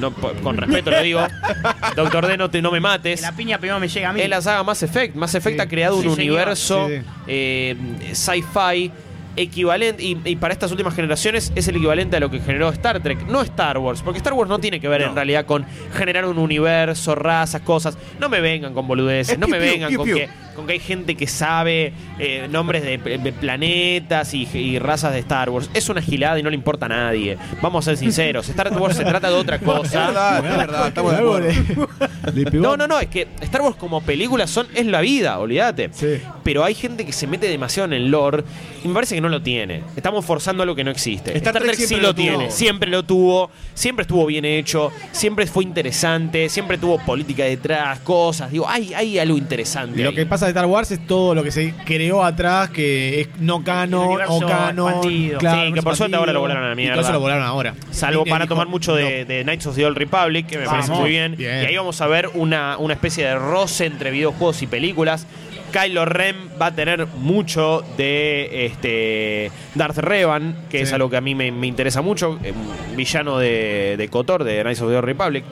[0.00, 1.20] No, con respeto lo digo.
[1.96, 3.20] Doctor D, no, te, no me mates.
[3.22, 4.20] La piña primero me llega a mí.
[4.20, 5.14] Es la saga Mass Effect.
[5.14, 6.34] Mass Effect ha creado Sí, un señor.
[6.34, 6.88] universo
[7.26, 7.76] eh,
[8.12, 8.90] sci-fi
[9.36, 10.02] equivalente.
[10.02, 13.26] Y, y para estas últimas generaciones es el equivalente a lo que generó Star Trek.
[13.26, 14.02] No Star Wars.
[14.02, 15.64] Porque Star Wars no tiene que ver en realidad con
[15.96, 17.96] generar un universo, razas, cosas.
[18.20, 19.34] No me vengan con boludeces.
[19.34, 20.16] Es No me piu, vengan piu, con piu.
[20.16, 25.12] que, con que hay gente que sabe eh, nombres de, de planetas y, y razas
[25.12, 25.70] de Star Wars.
[25.74, 27.36] Es una gilada y no le importa a nadie.
[27.60, 28.48] Vamos a ser sinceros.
[28.48, 30.06] Star Wars se trata de otra Es cosa.
[30.06, 31.48] verdad, es verdad, estamos de acuerdo.
[32.52, 35.90] No, no, no, es que Star Wars como película son, es la vida, olvídate.
[35.92, 36.20] Sí.
[36.42, 38.44] Pero hay gente que se mete demasiado en el lore
[38.82, 39.82] y me parece que no lo tiene.
[39.96, 41.36] Estamos forzando algo que no existe.
[41.36, 46.48] Star Trek sí lo tiene, siempre lo tuvo, siempre estuvo bien hecho, siempre fue interesante,
[46.48, 48.50] siempre tuvo política detrás, cosas.
[48.50, 50.02] Digo, hay, hay algo interesante.
[50.02, 50.14] Lo ahí.
[50.14, 53.62] que pasa de Star Wars es todo lo que se creó atrás, que es no
[53.64, 54.88] canon o canon.
[54.92, 55.38] expandido.
[55.38, 57.00] claro, Sí, que por suerte ahora lo volaron a la mierda.
[57.00, 57.74] eso lo volaron ahora.
[57.90, 59.28] Salvo para dijo, tomar mucho de, no.
[59.28, 60.86] de Knights of the Old Republic, que me Vamos.
[60.86, 61.36] parece muy bien.
[61.36, 61.62] Bien.
[61.62, 65.26] Y ahí vamos a ver una, una especie de roce entre videojuegos y películas.
[65.72, 71.20] Kylo Ren va a tener mucho de este Darth Revan, que es algo que a
[71.20, 75.04] mí me, me interesa mucho, un villano de, de Kotor, de Knights of the Old
[75.04, 75.42] Republic.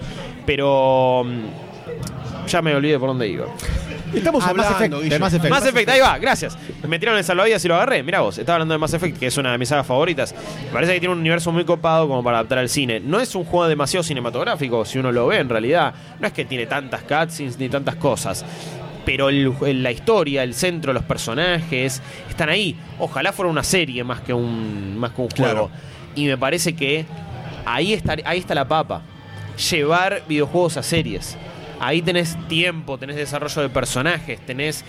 [0.47, 3.47] Pero mm, ya me olvidé por dónde iba.
[4.15, 5.51] Estamos Mass hablando, de Mass Effect.
[5.51, 6.57] Mass Effect, ahí va, gracias.
[6.87, 8.03] Me tiraron el salvavidas y lo agarré.
[8.03, 10.35] Mirá vos, estaba hablando de Mass Effect, que es una de mis sagas favoritas.
[10.67, 13.01] Me parece que tiene un universo muy copado como para adaptar al cine.
[13.01, 15.95] No es un juego demasiado cinematográfico, si uno lo ve en realidad.
[16.21, 18.45] No es que tiene tantas cutscenes ni tantas cosas.
[19.05, 22.77] Pero el- la historia, el centro, los personajes, están ahí.
[22.99, 25.53] Ojalá fuera una serie más que un, más que un Claro.
[25.53, 25.71] juego.
[26.15, 27.05] Y me parece que
[27.65, 29.03] ahí está, ahí está la papa.
[29.71, 31.37] Llevar videojuegos a series.
[31.83, 34.85] Ahí tenés tiempo, tenés desarrollo de personajes, tenés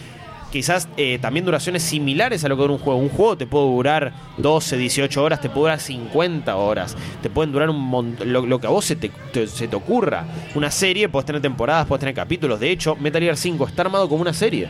[0.52, 3.00] quizás eh, también duraciones similares a lo que dura un juego.
[3.00, 7.52] Un juego te puede durar 12, 18 horas, te puede durar 50 horas, te pueden
[7.52, 9.12] durar un montón, lo, que a vos se te,
[9.48, 10.26] se te ocurra.
[10.54, 12.60] Una serie, podés tener temporadas, podés tener capítulos.
[12.60, 14.68] De hecho, Metal Gear 5 está armado como una serie.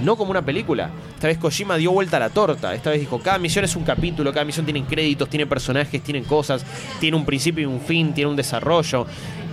[0.00, 0.88] No como una película.
[1.14, 2.74] Esta vez Kojima dio vuelta a la torta.
[2.74, 6.22] Esta vez dijo, cada misión es un capítulo, cada misión tiene créditos, tiene personajes, tiene
[6.22, 6.64] cosas,
[7.00, 9.06] tiene un principio y un fin, tiene un desarrollo.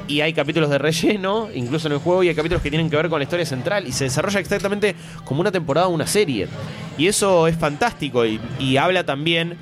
[0.08, 2.96] Y hay capítulos de relleno, incluso en el juego, y hay capítulos que tienen que
[2.98, 3.88] ver con la historia central.
[3.88, 6.48] Y se desarrolla exactamente como una temporada o una serie.
[6.98, 8.26] Y eso es fantástico.
[8.26, 9.58] Y, y habla también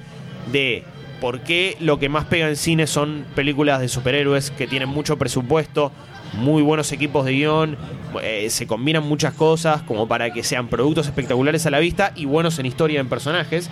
[0.52, 0.84] de
[1.20, 5.18] por qué lo que más pega en cine son películas de superhéroes que tienen mucho
[5.20, 5.92] presupuesto,
[6.34, 7.78] muy buenos equipos de guion,
[8.24, 12.26] eh, se combinan muchas cosas como para que sean productos espectaculares a la vista y
[12.26, 13.70] buenos en historia en personajes.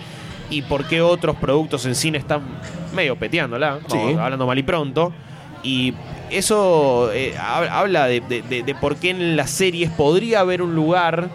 [0.52, 2.42] Y por qué otros productos en cine están
[2.94, 3.98] medio peteándola, Sí.
[4.20, 5.12] hablando mal y pronto.
[5.64, 5.94] Y
[6.30, 10.62] eso eh, hab- habla de, de- de- de por qué en las series podría haber
[10.62, 11.30] un lugar,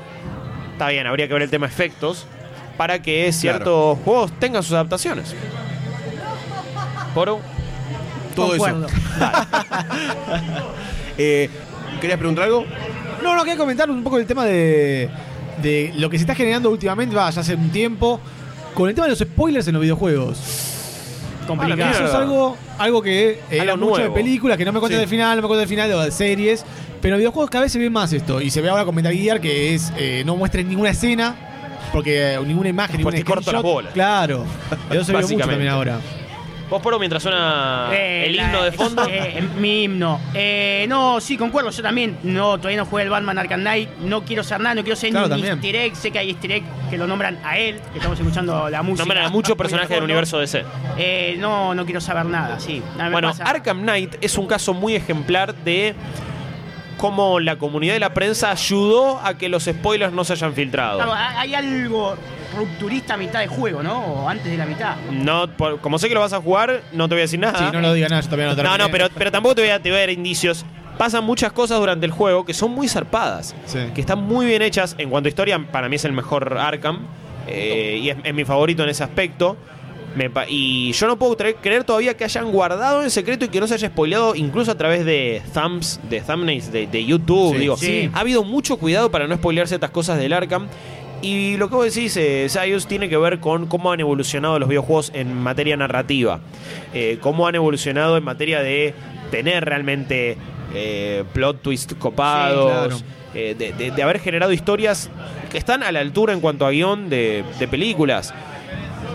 [0.73, 2.27] está bien, habría que ver el tema efectos,
[2.77, 5.35] para que ciertos juegos tengan sus adaptaciones.
[7.15, 7.41] Poro.
[8.35, 8.87] Todo Concuerdo.
[8.87, 8.97] eso.
[11.17, 11.49] Eh,
[12.01, 12.65] ¿Querías preguntar algo?
[13.23, 15.09] No, no, quería comentar un poco el tema de,
[15.63, 18.21] de lo que se está generando últimamente, va, ya hace un tiempo,
[18.75, 20.39] con el tema de los spoilers en los videojuegos.
[21.47, 21.91] Complicado.
[21.93, 24.15] Eso es algo, algo que eh, Algo era mucho nuevo.
[24.15, 25.01] de películas, que no me cuentan Sí.
[25.01, 26.65] del final, no me cuentan del final, o de series.
[27.01, 28.41] Pero en videojuegos cada vez se ve más esto.
[28.41, 31.35] Y se ve ahora con Metal Gear que es eh, no muestren ninguna escena,
[31.93, 33.73] porque eh, ninguna imagen, ningún Porque corto las screenshot.
[33.75, 33.93] bolas.
[33.93, 34.45] Claro.
[34.91, 35.99] Eso se ve mucho también ahora.
[36.71, 39.07] Vos, Poro, mientras suena Eh, el la- himno de fondo.
[39.09, 40.19] eh, mi himno.
[40.33, 41.71] Eh, no, sí, concuerdo.
[41.71, 43.91] Yo también no, todavía no jugué el Batman Arkham Knight.
[44.01, 45.53] No quiero ser nada, no quiero ser Claro, ni también.
[45.55, 45.95] easter egg.
[45.95, 49.03] Sé que hay easter egg que lo nombran a él, que estamos escuchando la música.
[49.05, 50.65] Nombran a muchos personajes del universo DC.
[50.97, 52.83] Eh, no, no quiero saber nada, sí.
[52.97, 53.45] Nada Bueno, pasa.
[53.45, 55.95] Arkham Knight es un caso muy ejemplar de
[56.97, 60.97] cómo la comunidad de la prensa ayudó a que los spoilers no se hayan filtrado.
[60.97, 62.17] Claro, hay algo
[62.57, 63.99] rupturista a mitad de juego, ¿no?
[64.05, 64.97] O antes de la mitad.
[65.11, 67.59] No, por- como sé que lo vas a jugar, no te voy a decir nada.
[67.59, 68.79] Sí, no lo digas nada, yo todavía no No, terminé.
[68.79, 70.65] no, pero, pero tampoco te voy, a, te voy a dar indicios.
[70.99, 73.55] Pasan muchas cosas durante el juego que son muy zarpadas.
[73.67, 73.79] Sí.
[73.95, 74.95] Que están muy bien hechas.
[74.99, 77.01] En cuanto a historia, para mí es el mejor Arkham.
[77.49, 79.57] eh, y es, es mi favorito en ese aspecto.
[80.17, 83.49] Me pa- y yo no puedo tre- creer todavía que hayan guardado en secreto y
[83.49, 87.55] que no se haya spoileado incluso a través de thumbs, de thumbnails de, de YouTube.
[87.55, 87.59] Sí.
[87.59, 88.11] Digo, Sí.
[88.15, 90.69] ha habido mucho cuidado para no spoilear ciertas cosas del Arkham.
[91.25, 94.69] Y lo que vos decís, eh, Sayus, tiene que ver con cómo han evolucionado los
[94.69, 96.41] videojuegos en materia narrativa.
[96.93, 98.93] Eh, cómo han evolucionado en materia de
[99.31, 100.37] tener realmente
[100.75, 102.99] eh, plot twist copados.
[102.99, 103.05] Sí,
[103.37, 105.09] eh, de, de- de haber generado historias
[105.51, 108.33] que están a la altura en cuanto a guion de, de películas.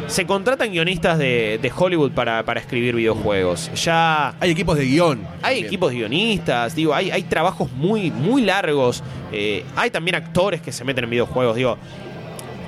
[0.10, 3.70] Se contratan guionistas de, de Hollywood para, para escribir videojuegos.
[3.76, 5.20] Ya Hay equipos de guion.
[5.42, 5.66] hay también.
[5.68, 9.04] equipos de guionistas, digo, hay, hay trabajos muy, muy largos.
[9.32, 11.78] eh, hay también actores que se meten en videojuegos, digo.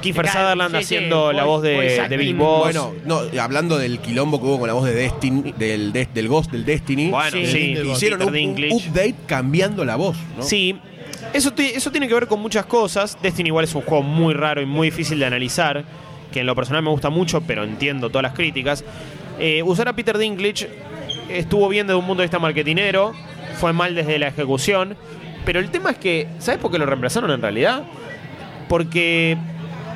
[0.02, 2.36] Kiefer Claro, Sutherland sí, sí, haciendo la voz de, de Big.
[2.36, 2.62] Boss.
[2.74, 6.28] Bueno, no, hablando del quilombo que hubo con la voz de Destiny, del, des- del
[6.28, 7.10] Ghost del Destiny.
[7.10, 7.46] Bueno, Sí.
[7.46, 8.36] sí, hicieron un,
[8.72, 10.42] update cambiando la voz, ¿no?
[10.44, 10.76] Sí,
[11.34, 13.16] eso, eso tiene que ver con muchas cosas.
[13.22, 15.84] Destiny igual es un juego muy raro y muy difícil de analizar,
[16.32, 18.84] que en lo personal me gusta mucho, pero entiendo todas las críticas.
[19.40, 20.70] Eh, usar a Peter Dinklage
[21.30, 23.14] estuvo bien desde un punto de vista marketinero,
[23.56, 24.96] fue mal desde la ejecución,
[25.46, 27.84] pero el tema es que, ¿sabes por qué lo reemplazaron en realidad?
[28.68, 29.38] Porque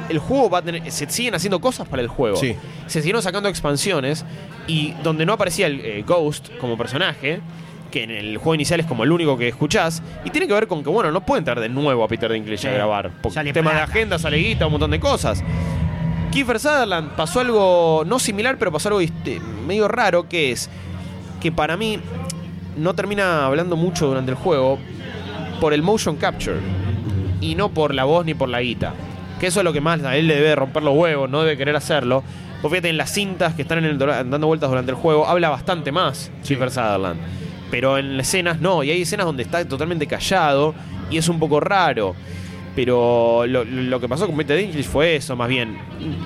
[0.10, 2.38] el juego va a tener, se siguen haciendo cosas para el juego.
[2.38, 2.56] Sí.
[2.88, 4.26] Se siguieron sacando expansiones
[4.68, 7.40] y donde no aparecía el eh, Ghost como personaje,
[7.92, 10.68] que en el juego inicial es como el único que escuchás, y tiene que ver
[10.68, 12.68] con que, bueno, no pueden traer de nuevo a Peter Dinklage Sí.
[12.68, 13.10] a grabar.
[13.22, 15.44] Por Sale temas de agenda, sale guita, un montón de cosas.
[16.36, 19.00] Kiefer Sutherland pasó algo no similar, pero pasó algo
[19.66, 20.70] medio raro, que es
[21.40, 21.98] que para mí
[22.76, 24.78] no termina hablando mucho durante el juego
[25.62, 26.58] por el motion capture
[27.40, 28.94] y no por la voz ni por la guita.
[29.40, 31.56] Que eso es lo que más a él le debe romper los huevos, no debe
[31.56, 32.22] querer hacerlo.
[32.62, 35.48] Pues fíjate, en las cintas que están en el, dando vueltas durante el juego, habla
[35.48, 37.22] bastante más Kiefer Sutherland.
[37.72, 40.76] Pero en escenas no, y hay escenas donde está totalmente callado
[41.10, 42.14] y es un poco raro.
[42.76, 45.78] Pero lo, lo que pasó con Peter Dinklage fue eso, más bien.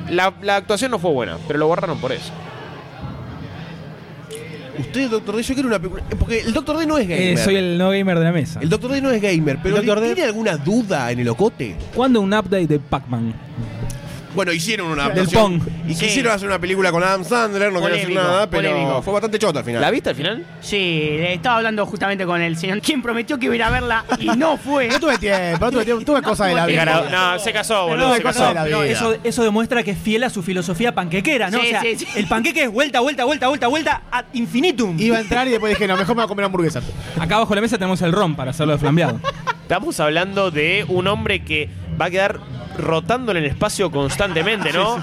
[0.10, 2.32] La, la actuación no fue buena, pero lo borraron por eso.
[4.80, 5.80] Usted, Doctor D, yo quiero una.
[5.80, 7.22] Porque el Doctor D no es gamer.
[7.34, 8.60] Eh, soy el no gamer de la mesa.
[8.62, 9.76] El Doctor D no es gamer, pero.
[9.82, 11.76] D- ¿tiene alguna duda en el ocote?
[11.94, 13.34] ¿Cuándo un update de Pac-Man?
[14.36, 15.60] Bueno, hicieron una Del Pong.
[15.88, 16.06] Y Sí.
[16.06, 19.02] quisieron hacer una película con Adam Sandler, no quiero decir Polémico, nada, pero polémico.
[19.02, 19.82] fue bastante chota al final.
[19.82, 20.46] ¿La viste al final?
[20.62, 24.06] Sí, estaba hablando justamente con el señor, quien prometió que iba a ir a verla
[24.20, 24.88] y no fue.
[24.88, 26.86] No tuve tiempo, no tuve tiempo, tuve cosas de la vida.
[27.10, 28.08] No, se casó, boludo.
[28.10, 28.48] no, se cosas casó.
[28.50, 28.86] de la vida.
[28.92, 31.60] Eso, eso demuestra que es fiel a su filosofía panquequera, ¿no?
[31.60, 32.08] Sí, o sea, sí, sí.
[32.16, 35.00] el panqueque es vuelta, vuelta, vuelta, vuelta, vuelta, ad infinitum.
[35.00, 36.82] Iba a entrar y después dije, no, mejor me voy a comer hamburguesa.
[37.20, 39.20] Acá abajo de la mesa tenemos el ron para hacerlo de flambeado.
[39.64, 42.40] Estamos hablando de un hombre que va a quedar
[42.80, 44.98] rotando en el espacio constantemente, ¿no?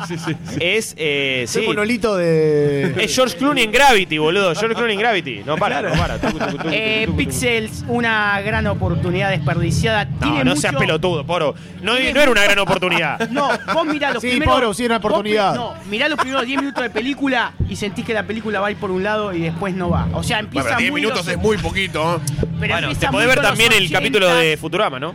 [0.60, 1.60] Es, eh, sí.
[1.66, 2.94] monolito de.
[2.98, 4.54] Es George Clooney en Gravity, boludo.
[4.54, 5.42] George Clooney en Gravity.
[5.44, 6.18] No para, no para.
[6.18, 7.08] Tucu, tucu, tucu, Eh.
[7.16, 10.04] Pixels, una gran oportunidad desperdiciada.
[10.06, 11.54] No, Tiene no mucho- seas pelotudo, poro.
[11.82, 13.28] No, era una gran oportunidad.
[13.36, 14.54] No, vos mirá los Sí, primeros.
[14.54, 15.50] Pablo, sí, era una vos oportunidad.
[15.52, 18.68] pri- No, mirá los primeros 10 minutos de película y sentís que la película va
[18.68, 20.08] a ir por un lado y después no va.
[20.14, 22.34] O sea, empieza Bueno, 10 muy minutos los- es muy poquito, ¿eh?
[22.60, 23.98] pero Bueno, te podés ver también el 80.
[23.98, 25.14] capítulo de Futurama, ¿no?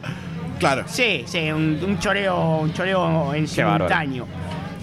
[0.62, 0.84] Claro.
[0.88, 4.28] Sí, sí, un, un choreo, un choreo en simultáneo.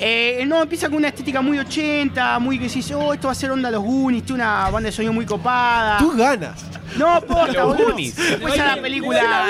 [0.01, 3.35] Eh, no, empieza con una estética muy 80, muy que decís, oh, esto va a
[3.35, 5.99] ser onda los Goonies, tiene una banda de sonido muy copada.
[5.99, 6.65] Tú ganas.
[6.97, 7.77] No, posta, Los.
[7.77, 8.17] Goonies.
[8.17, 9.47] Después ya la película.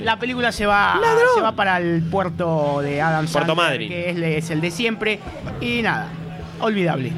[0.00, 0.98] La película se va,
[1.34, 5.20] se va para el puerto de Adam Puerto Sandler, que es, es el de siempre.
[5.60, 6.08] Y nada,
[6.60, 7.12] olvidable.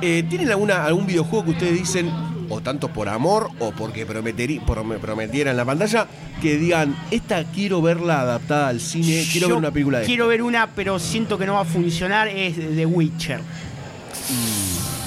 [0.00, 2.10] Eh, ¿Tienen alguna, algún videojuego que ustedes dicen,
[2.48, 6.06] o tanto por amor o porque prometieran en la pantalla,
[6.40, 10.28] que digan, esta quiero verla adaptada al cine, quiero Yo ver una película de Quiero
[10.28, 13.40] ver una, pero siento que no va a funcionar, es The Witcher.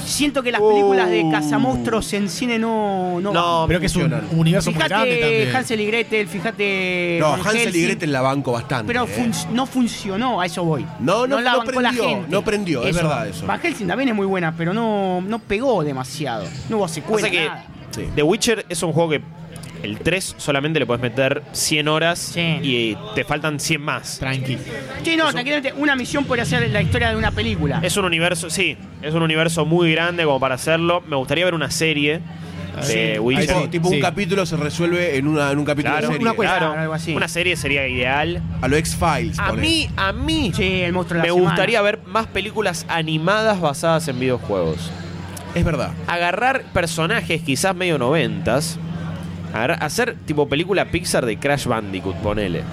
[0.10, 3.66] Siento que las películas de cazamonstruos en cine no, no, No.
[3.68, 5.56] Pero que es un, universo muy grande Fíjate también.
[5.56, 7.18] Hansel y Gretel, fíjate.
[7.20, 8.88] No, Van Hansel y Helsing, Gretel la banco bastante.
[8.88, 9.08] Pero eh.
[9.08, 10.86] fun- no funcionó, a eso voy.
[11.00, 12.28] No, no, la no bancó la prendió, gente.
[12.30, 13.46] no prendió, es verdad eso.
[13.46, 16.46] Van Helsing también es muy buena, pero no, no pegó demasiado.
[16.70, 17.66] No hubo secuela, Pasa que nada.
[17.92, 18.04] Sí.
[18.16, 19.22] The Witcher es un juego que
[19.84, 22.60] el 3 solamente le puedes meter 100 horas Sí.
[22.62, 24.20] y te faltan 100 más.
[24.20, 24.58] Tranqui.
[25.04, 27.80] Sí, no, tranquilamente, una misión podría ser la historia de una película.
[27.84, 31.02] Es un universo, sí, es un universo muy grande como para hacerlo.
[31.08, 32.20] Me gustaría ver una serie
[32.88, 33.20] de Sí.
[33.20, 33.48] Witcher.
[33.48, 33.96] Tipo, tipo Sí.
[33.96, 36.28] un capítulo se resuelve en, una, en un capítulo Claro, de serie.
[36.28, 36.80] una cuesta, claro.
[36.80, 37.14] algo así.
[37.16, 38.42] Una serie sería ideal.
[38.62, 39.38] A lo X-Files.
[39.40, 41.50] A mí, a mí, Sí, el monstruo de me la semana.
[41.52, 44.92] gustaría ver más películas animadas basadas en videojuegos.
[45.56, 45.92] Es verdad.
[46.08, 48.78] Agarrar personajes quizás medio noventas
[49.54, 52.64] Hacer tipo película Pixar de Crash Bandicoot, ponele.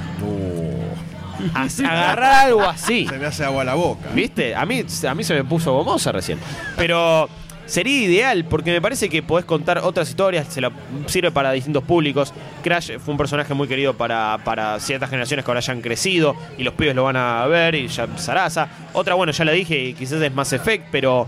[1.55, 3.07] Agarrar algo así.
[3.07, 4.09] Se me hace agua la boca.
[4.15, 4.55] ¿Viste?
[4.55, 6.39] A mí, a mí se me puso gomosa recién.
[6.77, 7.29] Pero
[7.67, 10.71] sería ideal porque me parece que podés contar otras historias, se lo
[11.07, 12.33] sirve para distintos públicos.
[12.63, 16.37] Crash fue un personaje muy querido para, para ciertas generaciones que ahora ya han crecido
[16.57, 18.69] y los pibes lo van a ver y ya Sarasa.
[18.93, 21.27] Otra, bueno, ya la dije, quizás es Mass Effect, pero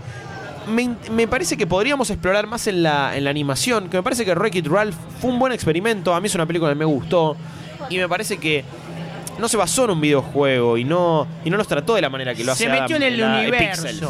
[0.69, 4.23] me, me parece que podríamos explorar más en la, en la animación, que me parece
[4.25, 7.35] que Wreck-It Ralph fue un buen experimento, a mí es una película que me gustó
[7.89, 8.63] y me parece que
[9.39, 12.35] no se basó en un videojuego y no, y no los trató de la manera
[12.35, 13.83] que lo hace Se metió en el la- universo.
[13.83, 14.03] Pixels.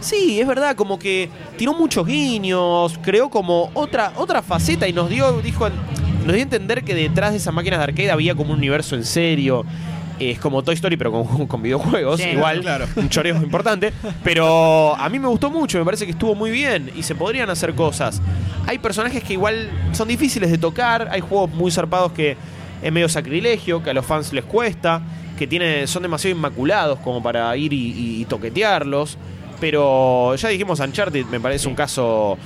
[0.00, 5.08] Sí, es verdad, como que tiró muchos guiños, creó como otra, otra faceta y nos
[5.08, 8.52] dio, dijo, nos dio a entender que detrás de esas máquinas de arcade había como
[8.52, 9.64] un universo en serio.
[10.18, 12.86] Es como Toy Story, pero con, con videojuegos, Sí, igual, claro.
[12.96, 13.92] un choreo importante.
[14.22, 17.50] Pero a mí me gustó mucho, me parece que estuvo muy bien y se podrían
[17.50, 18.20] hacer cosas.
[18.66, 22.36] Hay personajes que igual son difíciles de tocar, hay juegos muy zarpados que
[22.82, 25.02] es medio sacrilegio, que a los fans les cuesta,
[25.38, 29.18] que tiene, son demasiado inmaculados como para ir y, y- y toquetearlos.
[29.60, 32.36] Pero ya dijimos Uncharted, me parece un caso.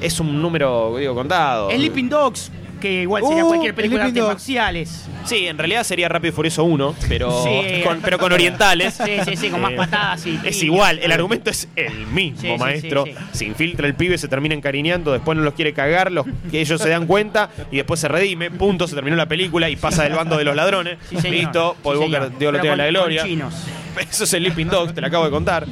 [0.00, 1.70] Es un número, digo, contado.
[1.70, 2.50] Sleeping Dogs,
[2.82, 5.04] que igual sería Uh, cualquier película de artes marciales.
[5.24, 7.82] Sí, en realidad sería Rápido y Furioso 1, pero, Sí.
[7.84, 8.94] con, pero con orientales.
[9.02, 10.38] Sí, sí, sí, con más Eh, patadas y.
[10.44, 13.04] Es y- igual, el argumento es el mismo, Sí, sí, maestro.
[13.04, 13.14] sí.
[13.32, 16.80] Se infiltra el pibe, se termina encariñando, después no los quiere cagar, los, que ellos
[16.80, 18.50] se dan cuenta y después se redime.
[18.50, 20.98] Punto, se terminó la película y pasa del bando de los ladrones.
[21.08, 21.36] Sí, señor.
[21.36, 22.38] Listo, Paul Sí, Walker, señor.
[22.38, 23.20] Dios lo Pero tenga en la gloria.
[23.20, 23.54] con chinos.
[24.10, 25.66] Eso es el Leaping Dogs, te lo acabo de contar.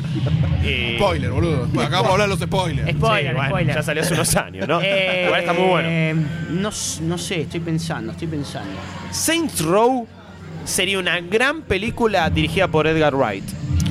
[0.63, 1.65] Eh, Spoiler, boludo.
[1.81, 2.91] Acabamos de hablar de los spoilers.
[2.91, 3.75] Spoiler, sí, bueno, spoiler.
[3.77, 4.81] Ya salió hace unos años, ¿no?
[4.85, 6.23] Eh, Igual está muy bueno.
[6.51, 8.71] No, s- no sé, estoy pensando, estoy pensando.
[9.11, 10.07] Saints Row
[10.65, 13.45] sería una gran película dirigida por Edgar Wright.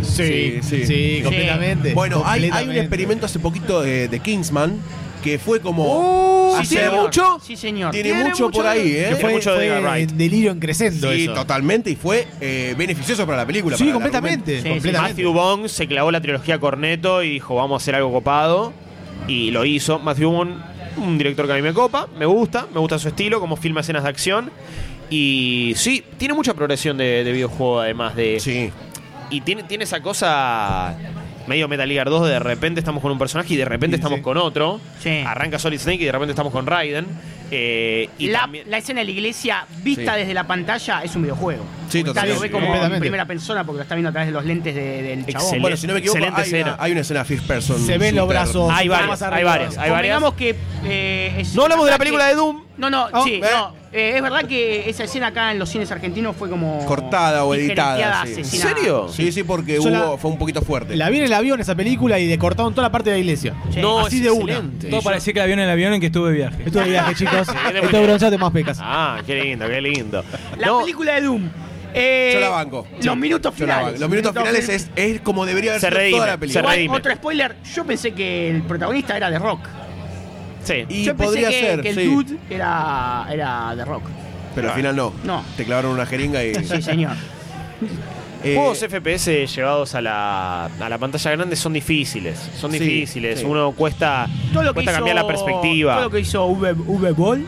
[0.04, 1.22] Sí, Sí, sí, sí.
[1.24, 1.94] completamente.
[1.94, 4.80] Bueno, hay, hay un experimento hace poquito de, de Kingsman
[5.24, 6.54] que fue como.
[6.56, 7.40] sí, hacer- tiene mucho.
[7.44, 7.92] Sí, señor.
[7.92, 9.08] Tiene, Tiene mucho, mucho por ahí, ¿eh?
[9.10, 11.34] Que fue, mucho de fue delirio en creciendo Sí, eso.
[11.34, 11.90] totalmente.
[11.92, 13.78] Y fue eh, beneficioso para la película.
[13.78, 14.58] Sí, completamente.
[14.58, 14.70] Sí, sí.
[14.70, 15.14] completamente.
[15.24, 18.74] Matthew Vaughn se clavó la trilogía Corneto y dijo, vamos a hacer algo copado.
[19.28, 20.00] Y lo hizo.
[20.00, 20.64] Matthew Vaughn,
[20.98, 23.82] un director que a mí me copa, me gusta, me gusta su estilo, como filma
[23.82, 24.52] escenas de acción.
[25.10, 28.40] Y sí, tiene mucha progresión de, de videojuego, además de.
[28.40, 28.72] Sí.
[29.32, 30.96] Y tiene, tiene esa cosa
[31.48, 34.02] medio Metal Gear 2 de de repente estamos con un personaje y de repente Sí,
[34.02, 34.24] estamos sí.
[34.24, 34.80] con otro.
[35.02, 35.24] Sí.
[35.26, 37.06] Arranca Solid Snake y de repente estamos con Raiden.
[37.52, 40.20] Eh, y la, también- la escena de la iglesia vista Sí.
[40.20, 41.64] desde la pantalla es un videojuego.
[41.90, 42.36] Sí, totalmente.
[42.36, 44.76] Lo ve como en primera persona porque lo está viendo a través de los lentes
[44.76, 45.30] de- del chabón.
[45.30, 45.60] Excelente.
[45.62, 46.76] Bueno, si no me equivoco, Excelente hay una, escena.
[46.80, 47.80] hay una escena first person.
[47.84, 48.72] Se ven los brazos.
[48.72, 49.50] Hay varias, más hay arriba.
[49.52, 50.20] varias, hay varias.
[50.38, 52.69] Que eh, es No hablamos de la película que- de Doom.
[52.80, 53.42] No, no, Oh, sí, ¿eh?
[53.54, 53.74] no.
[53.92, 56.86] Eh, es verdad que esa escena acá en los cines argentinos fue como.
[56.86, 58.36] Cortada o editada, sí.
[58.38, 59.08] ¿En serio?
[59.12, 60.96] Sí, sí, porque Yo hubo, la- fue un poquito fuerte.
[60.96, 63.20] La vi en el avión esa película y le cortaron toda la parte de la
[63.20, 63.54] iglesia.
[63.74, 63.80] Sí.
[63.82, 64.62] No, Así es de una.
[64.90, 66.64] Todo parecía que el avión en el avión en que estuve de viaje.
[66.66, 67.48] Estuve de viaje, chicos.
[67.48, 68.78] de Estoy bronceado de más pecas.
[68.82, 70.24] Ah, qué lindo, qué lindo.
[70.58, 71.50] La No, película de Doom.
[71.92, 72.86] Eh, Yo la banco.
[73.02, 74.00] Los Sí, minutos la finales.
[74.00, 76.62] Los minutos finales es, es como debería haber Se sido toda la se película.
[76.62, 76.96] Igual, redime.
[76.98, 77.56] otro spoiler.
[77.76, 79.62] Yo pensé que el protagonista era de Rock.
[80.64, 80.86] Sí.
[80.90, 82.06] Y Yo pensé podría que, ser, que el sí.
[82.06, 84.04] dude era, era de Rock.
[84.56, 85.14] Pero al final no.
[85.24, 85.44] No.
[85.56, 86.54] Te clavaron una jeringa y.
[86.56, 87.12] Sí, señor.
[88.42, 92.40] Eh, Juegos FPS llevados a la, a la pantalla grande son difíciles.
[92.58, 93.40] Son Sí, difíciles.
[93.40, 93.46] sí.
[93.46, 95.96] Uno cuesta, Todo lo que cuesta hizo, cambiar la perspectiva.
[95.96, 97.46] Todo lo que hizo V, v Ball,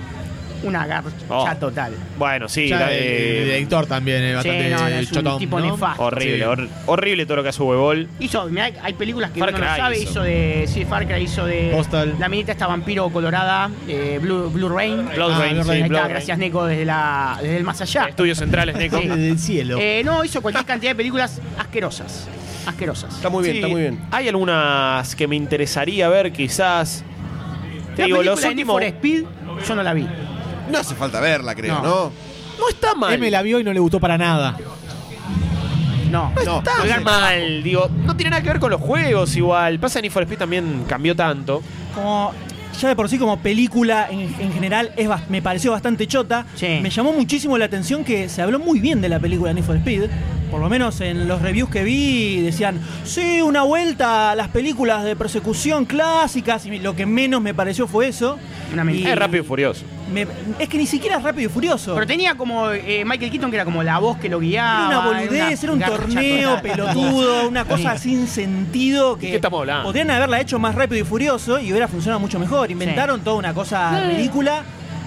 [0.64, 1.48] una garcha Oh.
[1.60, 1.94] total.
[2.18, 2.68] Bueno, sí.
[2.68, 5.40] Ya la- el, eh, el director también es Sí, bastante no, no, es un chotón,
[5.40, 5.72] tipo ¿no?
[5.72, 6.04] nefasto.
[6.04, 6.42] horrible, Sí.
[6.44, 8.08] hor- horrible todo lo que hace Huevol.
[8.20, 10.00] Hizo, mirá, hay películas que Far uno no Cry sabe.
[10.00, 10.10] hizo.
[10.12, 10.66] Hizo, de.
[10.68, 11.72] Sí, Far Cry hizo de.
[11.76, 12.16] Postal.
[12.20, 15.08] La minita esta vampiro colorada, eh, Blue, Blue Rain.
[15.16, 15.84] Blood Ah, Rain, Blood sí, Rain.
[15.84, 16.14] Ahí Blood está, Rain.
[16.16, 18.06] gracias Neko desde, la, desde el más allá.
[18.10, 19.00] Estudios centrales, Neko.
[19.00, 19.08] Sí.
[19.08, 19.78] Del cielo.
[19.80, 22.28] Eh, no, hizo cualquier cantidad de películas asquerosas.
[22.68, 23.16] Asquerosas.
[23.16, 24.00] Está muy bien, Sí, está muy bien.
[24.12, 27.04] Hay algunas que me interesaría ver, quizás.
[27.96, 28.82] Te La digo, los últimos.
[28.82, 29.24] Speed,
[29.68, 30.08] yo no la vi.
[30.72, 31.82] No hace falta verla, creo, No.
[31.84, 32.12] ¿no?
[32.60, 33.14] No está mal.
[33.14, 34.56] M la vio y no le gustó para nada.
[36.12, 36.32] No.
[36.46, 39.80] No, Está no mal, digo, no tiene nada que ver con los juegos igual.
[39.80, 41.62] Pasa que Need for Speed también cambió tanto.
[41.96, 42.34] Como
[42.80, 46.46] ya de por sí como película en, en general es me pareció bastante chota.
[46.56, 46.80] Sí.
[46.82, 49.78] Me llamó muchísimo la atención que se habló muy bien de la película Need for
[49.78, 50.10] Speed.
[50.52, 55.06] Por lo menos en los reviews que vi decían, sí, una vuelta a las películas
[55.06, 56.66] de persecución clásicas.
[56.66, 58.38] Y lo que menos me pareció fue eso.
[58.74, 58.92] Una.
[58.92, 59.86] Y Es rápido y furioso.
[60.12, 60.28] Me-
[60.60, 61.94] es que ni siquiera es rápido y furioso.
[61.96, 64.88] Pero tenía como eh, Michael Keaton, que era como la voz que lo guiaba.
[64.88, 66.62] Era una boludez, era un torneo total.
[66.62, 69.84] pelotudo, una cosa sin sentido que qué estamos hablando?
[69.86, 72.70] podrían haberla hecho más rápido y furioso y hubiera funcionado mucho mejor.
[72.72, 74.64] Inventaron toda una cosa ridícula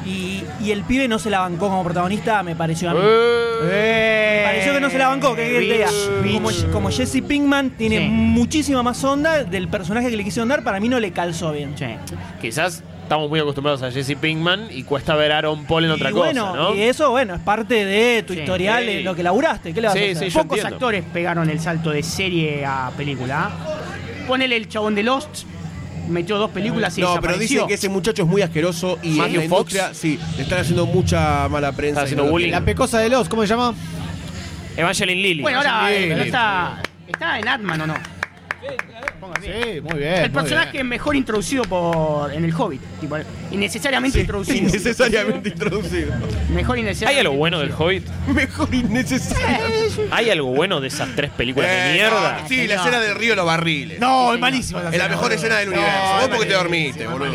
[0.07, 3.01] y, y el pibe no se la bancó como protagonista, me pareció a mí.
[3.03, 5.87] Eh, Me pareció que no se la bancó, que, diga,
[6.23, 6.71] bitch, como, bitch.
[6.71, 8.09] como Jesse Pinkman tiene Sí.
[8.09, 11.73] muchísima más onda del personaje que le quisieron dar, para mí no le calzó bien.
[11.79, 11.87] Sí.
[12.41, 16.11] Quizás estamos muy acostumbrados a Jesse Pinkman y cuesta ver a Aaron Paul en otra
[16.11, 16.75] cosa, ¿no?
[16.75, 18.41] y eso, bueno, es parte de tu Sí.
[18.41, 18.91] historial, Sí.
[18.91, 19.73] en lo que laburaste.
[19.73, 20.17] ¿Qué le vas Sí, a hacer?
[20.17, 20.77] sí, yo Pocos entiendo.
[20.77, 23.51] actores pegaron el salto de serie a película.
[24.27, 25.45] Ponele el chabón de Lost,
[26.09, 29.17] metió dos películas y No, pero dicen que ese muchacho es muy asqueroso y en
[29.19, 29.61] Matthew la Fox.
[29.75, 32.01] industria, sí, le están haciendo mucha mala prensa.
[32.01, 32.51] Está haciendo bullying.
[32.51, 33.75] La pecosa de los, ¿cómo se llama?
[34.77, 35.43] Evangeline Lilly.
[35.43, 37.95] Bueno, ahora eh, está, está en Atman o no.
[39.43, 40.15] Sí, muy bien.
[40.15, 40.89] El muy personaje bien.
[40.89, 43.17] mejor introducido por en el Hobbit, tipo,
[43.51, 44.59] innecesariamente introducido.
[44.59, 46.13] Innecesariamente introducido.
[46.51, 48.07] Mejor ¿Hay algo bueno del Hobbit?
[48.29, 50.05] Mejor innecesario.
[50.11, 52.39] ¿Hay algo bueno de esas tres películas de Eh, mierda?
[52.43, 54.01] no, sí, la escena del río Los Barriles.
[54.01, 54.81] No, es malísimo.
[54.81, 56.15] Es la mejor escena del universo.
[56.21, 57.33] Vos porque te dormiste, boludo.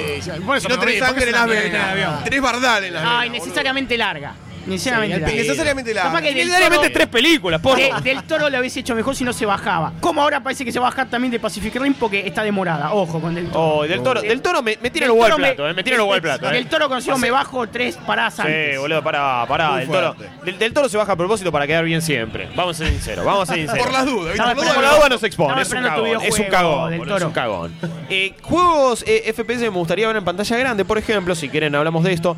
[0.60, 2.24] Si no tenés sangre en las venas.
[2.24, 3.38] Tenés bardal en las Ah, venas.
[3.38, 4.36] innecesariamente larga.
[4.70, 5.36] Necesariamente Sí, larga.
[5.36, 6.02] Innecesariamente la.
[6.04, 9.16] Capaz que del Necesariamente Toro- tres películas, por de- del toro lo hubiese hecho mejor
[9.16, 9.94] si no se bajaba.
[10.00, 12.94] Como ahora parece que se va a bajar también de Pacific Rim porque está demorada.
[12.94, 13.60] Ojo con del toro.
[13.80, 15.70] Oh, del toro, del toro me, me tira el Del huevo al Toro me- plato,
[15.70, 16.48] eh, me tira el huevo al plato.
[16.50, 16.68] Del Eh.
[16.70, 18.72] toro consigo me bajo tres paradas antes.
[18.74, 19.70] Sí, boludo, pará, pará.
[19.72, 20.46] Muy Del toro, fuerte.
[20.46, 22.48] del, del toro se baja a propósito para quedar bien siempre.
[22.56, 23.86] Vamos a ser sinceros, vamos a ser sinceros.
[23.86, 24.32] Por las dudas, ¿viste?
[24.34, 24.92] Estaba Por las dudas.
[24.92, 26.26] la duda no se expone, Estaba es un esperando tu cagón.
[26.26, 27.74] Es un videojuego cagón, del boludo, es un cagón.
[28.10, 32.04] Eh, juegos eh, FPS me gustaría ver en pantalla grande, por ejemplo, si quieren hablamos
[32.04, 32.36] de esto.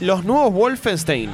[0.00, 1.30] Los nuevos Wolfenstein,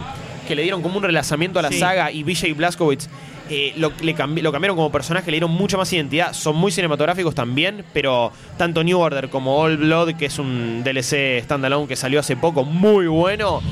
[0.49, 1.79] que le dieron como un relanzamiento a la Sí.
[1.79, 3.07] saga y BJ Blazkowicz
[3.51, 6.33] eh, lo, le cambi- lo cambiaron como personaje, le dieron mucha más identidad.
[6.35, 11.41] Son muy cinematográficos también, pero tanto New Order como Old Blood, que es un DLC
[11.45, 13.63] standalone que salió hace poco, muy bueno,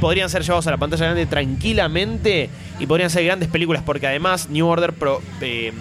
[0.00, 4.50] podrían ser llevados a la pantalla grande tranquilamente y podrían ser grandes películas, porque además
[4.50, 5.72] New Order pro- eh,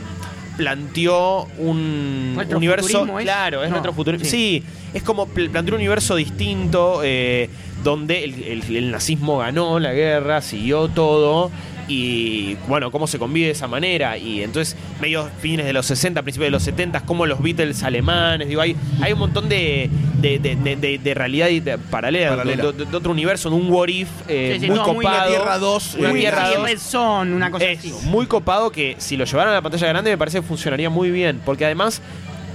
[0.58, 3.20] planteó un ¿Retrofuturismo universo.
[3.20, 3.24] es?
[3.26, 4.26] Claro, es No, retrofuturismo.
[4.26, 4.32] sí.
[4.32, 7.50] Sí, es como pl- planteó un universo distinto eh,
[7.84, 11.52] donde el, el- el nazismo ganó la guerra, siguió todo.
[11.88, 14.18] Y bueno, cómo se convive de esa manera.
[14.18, 18.48] Y entonces, medios fines de los 60, principios de los 70, como los Beatles alemanes.
[18.48, 19.90] Digo, hay, hay un montón de,
[20.22, 22.64] de, de, de- de- de realidad y de- paralela, Paralela.
[22.68, 25.04] De, de- de otro universo, de un what if eh, Sí, sí, muy no, muy
[25.06, 25.20] copado.
[25.20, 26.64] la Tierra 2, Una eh, Tierra Sí, 2.
[26.70, 27.94] Red Son, una cosa Es así.
[28.04, 31.12] muy copado que si lo llevaran a la pantalla grande me parece que funcionaría muy
[31.12, 31.42] bien.
[31.44, 32.02] Porque además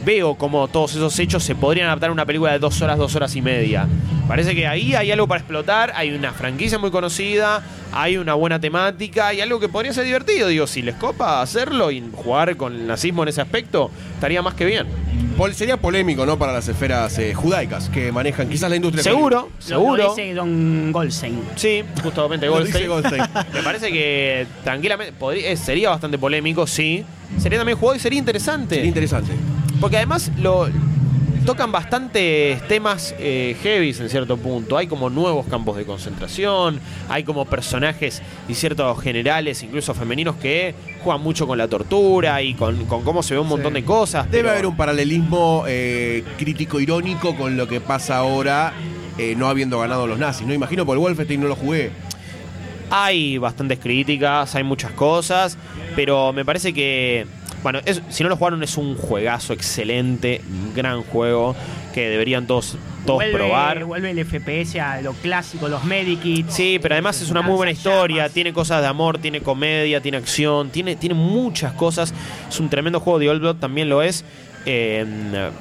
[0.07, 3.15] veo como todos esos hechos se podrían adaptar a una película de dos horas, dos
[3.17, 3.87] horas y media.
[4.29, 7.63] Parece que ahí hay algo para explotar, hay una franquicia muy conocida,
[7.93, 10.49] hay una buena temática y algo que podría ser divertido.
[10.49, 14.55] Digo, si les copa hacerlo y jugar con el nazismo en ese aspecto, estaría más
[14.55, 14.87] que bien.
[15.37, 16.39] Pol- Sería polémico, ¿no?
[16.39, 19.03] Para las esferas eh, judaicas que manejan quizás la industria.
[19.05, 20.03] Seguro, seguro.
[20.05, 21.41] Lo dice Don Goldstein.
[21.55, 22.49] Sí, justamente.
[22.49, 22.89] Goldstein.
[23.53, 27.05] Me parece que tranquilamente podría- eh, sería bastante polémico, sí.
[27.39, 28.75] Sería también jugado y sería interesante.
[28.77, 29.33] Sería interesante.
[29.81, 30.69] Porque además lo
[31.47, 34.77] tocan bastantes temas eh, heavies en cierto punto.
[34.77, 40.75] Hay como nuevos campos de concentración, hay como personajes y ciertos generales, incluso femeninos, que
[41.05, 44.29] juegan mucho con la tortura y con, con cómo se ve un montón de cosas.
[44.29, 48.73] Debe pero- haber un paralelismo eh, crítico-irónico con lo que pasa ahora,
[49.17, 50.47] eh, no habiendo ganado los nazis.
[50.49, 51.93] No imagino, por el Wolfenstein no lo jugué.
[52.91, 55.57] Hay bastantes críticas, hay muchas cosas,
[55.95, 57.27] pero me parece que,
[57.67, 61.57] bueno, es- si no lo jugaron es un juegazo excelente, un gran juego
[61.93, 63.85] que deberían todos, todos vuelve, probar.
[63.85, 66.55] Vuelve el FPS a lo clásico, los medikits.
[66.55, 70.19] Sí, pero además es una muy buena historia, tiene cosas de amor, tiene comedia, tiene
[70.19, 72.15] acción, tiene, tiene muchas cosas.
[72.49, 74.25] Es un tremendo juego de Old Blood, también lo es.
[74.69, 75.07] Eh,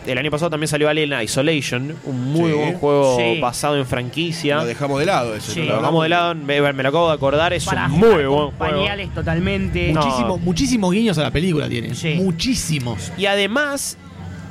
[0.08, 2.58] el año pasado también salió Alien Isolation, un muy Sí.
[2.58, 3.40] buen juego Sí.
[3.40, 4.56] basado en franquicia.
[4.58, 5.52] Lo dejamos de lado ese.
[5.54, 5.62] Sí.
[5.64, 8.16] Lo dejamos de lado, me, me lo acabo de acordar, es Para un muy buen
[8.28, 8.52] juego.
[8.58, 9.94] Pañales totalmente.
[9.94, 10.38] No.
[10.40, 11.94] Muchísimos guiños a la película tiene.
[11.94, 12.16] Sí.
[12.16, 13.12] Muchísimos.
[13.18, 13.96] Y además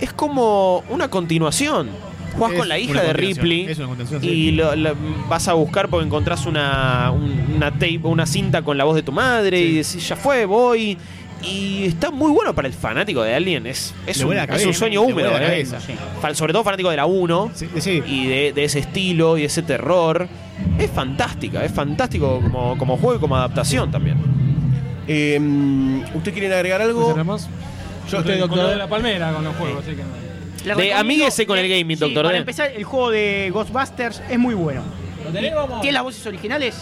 [0.00, 1.88] es como una continuación.
[2.36, 4.50] Jugás Es con la hija de Ripley es una continuación, y sí.
[4.52, 4.96] lo- lo-
[5.28, 9.04] vas a buscar porque encontrás una, un- una tape, una cinta con la voz de
[9.04, 10.98] tu madre y decís, ya fue, voy.
[11.46, 13.66] Y está muy bueno para el fanático de Alien.
[13.66, 15.30] Es, es, un, es sueño húmedo.
[15.30, 15.46] la eh.
[15.46, 15.80] cabeza.
[15.80, 15.94] Sí.
[16.20, 18.02] Fa- Sobre todo fanático de la 1 Sí, sí.
[18.06, 20.28] y de, de ese estilo y de ese terror.
[20.78, 24.16] Es fantástica, es fantástico como, como juego y como adaptación también.
[25.06, 25.38] Eh,
[26.14, 27.14] ¿Usted quieren agregar algo?
[28.10, 30.76] Yo Estoy lo de la palmera con los juegos, así que no.
[30.76, 34.54] De amíguese con el gaming, sí, doctor Para empezar, el juego de Ghostbusters es muy
[34.54, 34.82] bueno.
[35.24, 35.54] ¿Lo tenés?
[35.54, 35.80] Vamos.
[35.80, 36.74] ¿Tiene las voces originales?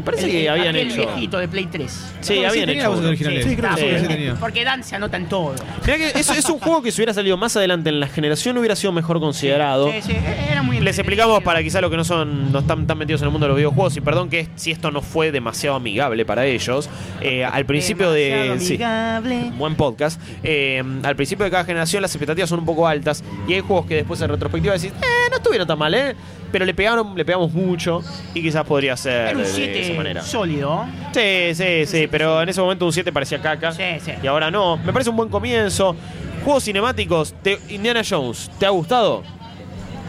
[0.00, 1.06] Me parece El- que habían aquel hecho.
[1.06, 1.90] viejito de Play 3.
[1.90, 2.92] Sí, Sí, habían tenía hecho.
[2.92, 3.44] originales.
[3.44, 4.00] Sí, creo que está sí, bien.
[4.00, 4.34] sí tenía.
[4.34, 5.54] Porque Dan se anota en todo.
[5.86, 8.58] Mirá que eso es un juego que si hubiera salido más adelante en la generación
[8.58, 9.90] hubiera sido mejor considerado.
[9.92, 10.16] Sí, sí,
[10.50, 13.26] era muy Les explicamos para quizá los que no son no están tan metidos en
[13.26, 16.46] el mundo de los videojuegos y perdón que si esto no fue demasiado amigable para
[16.46, 16.88] ellos.
[17.20, 19.50] eh, al principio de Demasiado sí, amigable.
[19.56, 20.20] buen podcast.
[20.42, 23.86] eh, al principio de cada generación las expectativas son un poco altas y hay juegos
[23.86, 26.14] que después en retrospectiva decís, eh, no estuvieron tan mal, eh.
[26.52, 28.02] Pero le pegaron, le pegamos mucho
[28.34, 30.22] y quizás podría ser Era un de, de esa 7 manera.
[30.22, 30.84] sólido.
[31.12, 33.72] Sí, sí, sí, pero en ese momento un 7 parecía caca.
[33.72, 34.12] Sí, sí.
[34.22, 34.76] Y ahora no.
[34.78, 35.94] Me parece un buen comienzo.
[36.44, 37.34] Juegos cinemáticos.
[37.42, 39.22] te- Indiana Jones, ¿te ha gustado?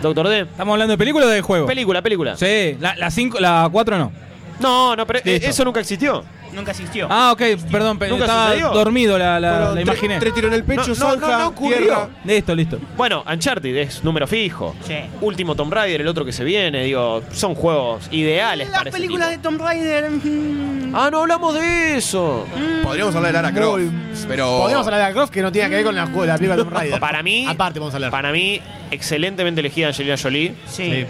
[0.02, 0.40] Doctor D.
[0.42, 1.68] ¿Estamos hablando de película o de juego?
[1.68, 2.36] Película, película.
[2.36, 4.12] Sí, la, la, cinco, la 4 no.
[4.60, 5.48] No, no, pero eh, Listo.
[5.50, 6.24] eso nunca existió.
[6.54, 7.08] Nunca existió.
[7.10, 7.42] Ah, ok,
[7.72, 8.70] perdón, pe- ¿Nunca estaba sucedió?
[8.72, 10.20] dormido, la, la, Fueron la tres- imaginé.
[10.20, 11.78] Tres tiros en el pecho, No, no, zanja, no, no ocurrió.
[11.78, 12.10] tierra.
[12.26, 12.80] Listo, listo.
[12.98, 14.76] Bueno, Uncharted es número fijo.
[14.86, 14.96] Sí.
[15.22, 18.98] Último Tomb Raider, el otro que se viene, digo, son juegos ideales Las para ese
[18.98, 19.50] películas de tipo.
[19.50, 20.10] Tomb Raider.
[20.12, 22.46] mm, Ah, no hablamos de eso.
[22.84, 23.82] Podríamos hablar de Lara Croft,
[24.28, 24.58] pero...
[24.60, 26.58] Podríamos hablar de la Croft que no tiene que ver con la, con la película
[26.58, 27.00] de Tomb Raider.
[27.00, 28.12] Para mí, Aparte, vamos a hablar.
[28.12, 28.60] para mí,
[28.92, 30.54] excelentemente elegida Angelina Jolie.
[30.68, 31.06] sí.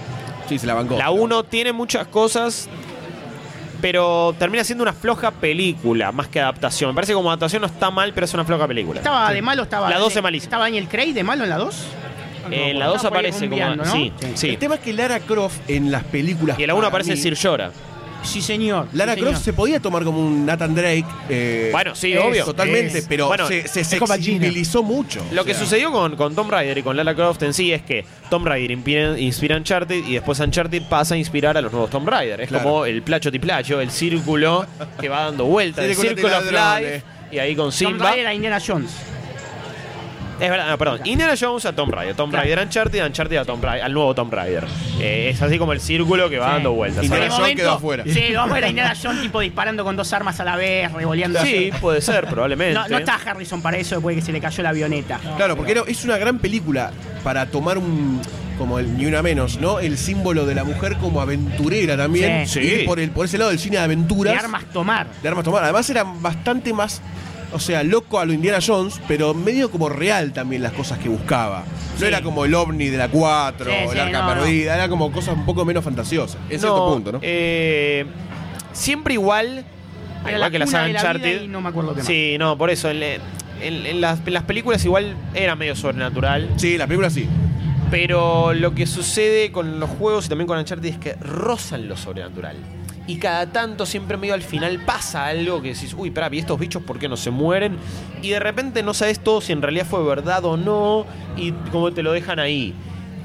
[0.50, 0.98] Sí, se la bancó.
[0.98, 2.68] La 1 tiene muchas cosas,
[3.82, 6.91] pero termina siendo una floja película más que adaptación.
[6.91, 8.99] Me parece que como adaptación no está mal, pero es una floja película.
[8.99, 9.63] ¿Estaba de malo?
[9.63, 10.45] Estaba La dos de- es malísima.
[10.47, 11.86] ¿Estaba Daniel Craig de malo en la 2?
[12.49, 13.86] en la 2 Estaba por ahí aparece como.
[13.86, 14.49] Sí, sí.
[14.49, 16.57] El tema es que Lara Croft en las películas...
[16.59, 17.71] Y en la 1 para aparece mí, Sir Llora.
[18.24, 18.88] Sí, señor.
[18.93, 19.43] Lara sí, Croft señor.
[19.45, 21.05] se podía tomar como un Nathan Drake.
[21.30, 22.45] eh, Bueno, sí, es, obvio.
[22.45, 23.05] Totalmente, Es.
[23.07, 25.26] pero Bueno, se, se sensibilizó mucho.
[25.32, 27.72] Lo O que sea, sucedió con, con Tomb Raider y con Lara Croft en sí
[27.74, 31.72] es que Tomb Raider inspira, inspira Uncharted y después Uncharted pasa a inspirar a los
[31.72, 32.41] nuevos Tomb Raider.
[32.41, 32.63] Es Claro.
[32.63, 34.65] como el placho tiplacho, el círculo
[34.99, 36.82] que va dando vueltas, el Círculo ladrones.
[36.93, 37.03] Life.
[37.32, 38.05] Y ahí con Tomb Simba.
[38.09, 38.91] Raider a Indiana Jones.
[40.42, 41.00] Es verdad, no, perdón.
[41.06, 42.16] Indiana Jones a Tomb Raider.
[42.16, 42.42] Tomb Claro.
[42.44, 44.66] Raider a Uncharted, Uncharted a Tomb Raider, al nuevo Tomb Raider.
[45.00, 46.54] Eh, es así como el círculo que va Sí.
[46.56, 47.04] dando vueltas.
[47.06, 47.30] Indiana.
[47.30, 48.04] Jones quedó afuera.
[48.08, 50.92] Sí, vamos a ver a Indiana Jones tipo disparando con dos armas a la vez,
[50.92, 51.39] revoleando.
[51.44, 52.74] Sí, puede ser, probablemente.
[52.74, 55.20] No, no está Harrison para eso después de que se le cayó la avioneta.
[55.38, 56.92] Claro, porque era- es una gran película
[57.24, 58.20] para tomar un.
[58.58, 59.80] como el, ni una menos, ¿no?
[59.80, 62.48] El símbolo de la mujer como aventurera también.
[62.48, 62.84] Sí.
[62.86, 64.34] por, el, por ese lado del cine de aventuras.
[64.34, 65.08] De armas tomar.
[65.22, 65.64] de armas tomar.
[65.64, 67.02] Además era bastante más,
[67.54, 71.10] o sea, loco a lo Indiana Jones, pero medio como real también las cosas que
[71.10, 71.64] buscaba.
[71.93, 72.06] No Sí.
[72.06, 74.41] era como el ovni de la 4, Sí, el sí, arca no, no.
[74.41, 76.38] perdida, era como cosas un poco menos fantasiosas.
[76.49, 77.20] En cierto punto, ¿no?
[77.22, 78.06] eh,
[78.74, 79.66] siempre igual.
[80.24, 81.97] Era igual la que la cuna saga de la vida y no me acuerdo qué
[81.97, 82.08] más.
[82.08, 82.89] Sí, no, por eso.
[82.89, 83.22] En, en-
[83.62, 86.49] en las, en las películas igual era medio sobrenatural.
[86.58, 87.28] Sí, la película sí.
[87.91, 91.97] Pero lo que sucede con los juegos y también con Uncharted es que rozan lo
[91.97, 92.56] sobrenatural.
[93.08, 96.60] Y cada tanto, siempre medio al final, pasa algo que decís, uy, pará, ¿y estos
[96.60, 97.78] bichos por qué no se mueren?
[98.22, 101.91] Y de repente no sabes todo si en realidad fue verdad o no, y como
[101.91, 102.74] te lo dejan ahí.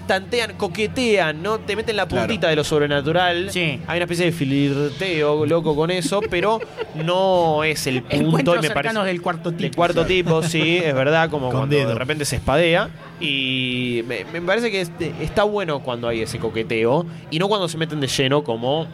[0.07, 1.59] Tantean, coquetean, ¿no?
[1.59, 2.51] Te meten la puntita Claro.
[2.51, 3.51] de lo sobrenatural.
[3.51, 3.81] Sí.
[3.89, 6.61] Hay una especie de flirteo loco con eso, pero
[6.95, 8.17] no es el punto.
[8.17, 9.63] Encuentros y me cercanos parece, del cuarto tipo.
[9.63, 11.89] del cuarto tipo, sí, es verdad, como Con cuando dedo.
[11.89, 12.89] de repente se espadea.
[13.21, 17.69] Y me, me parece que este- está bueno cuando hay ese coqueteo y no cuando
[17.69, 18.87] se meten de lleno como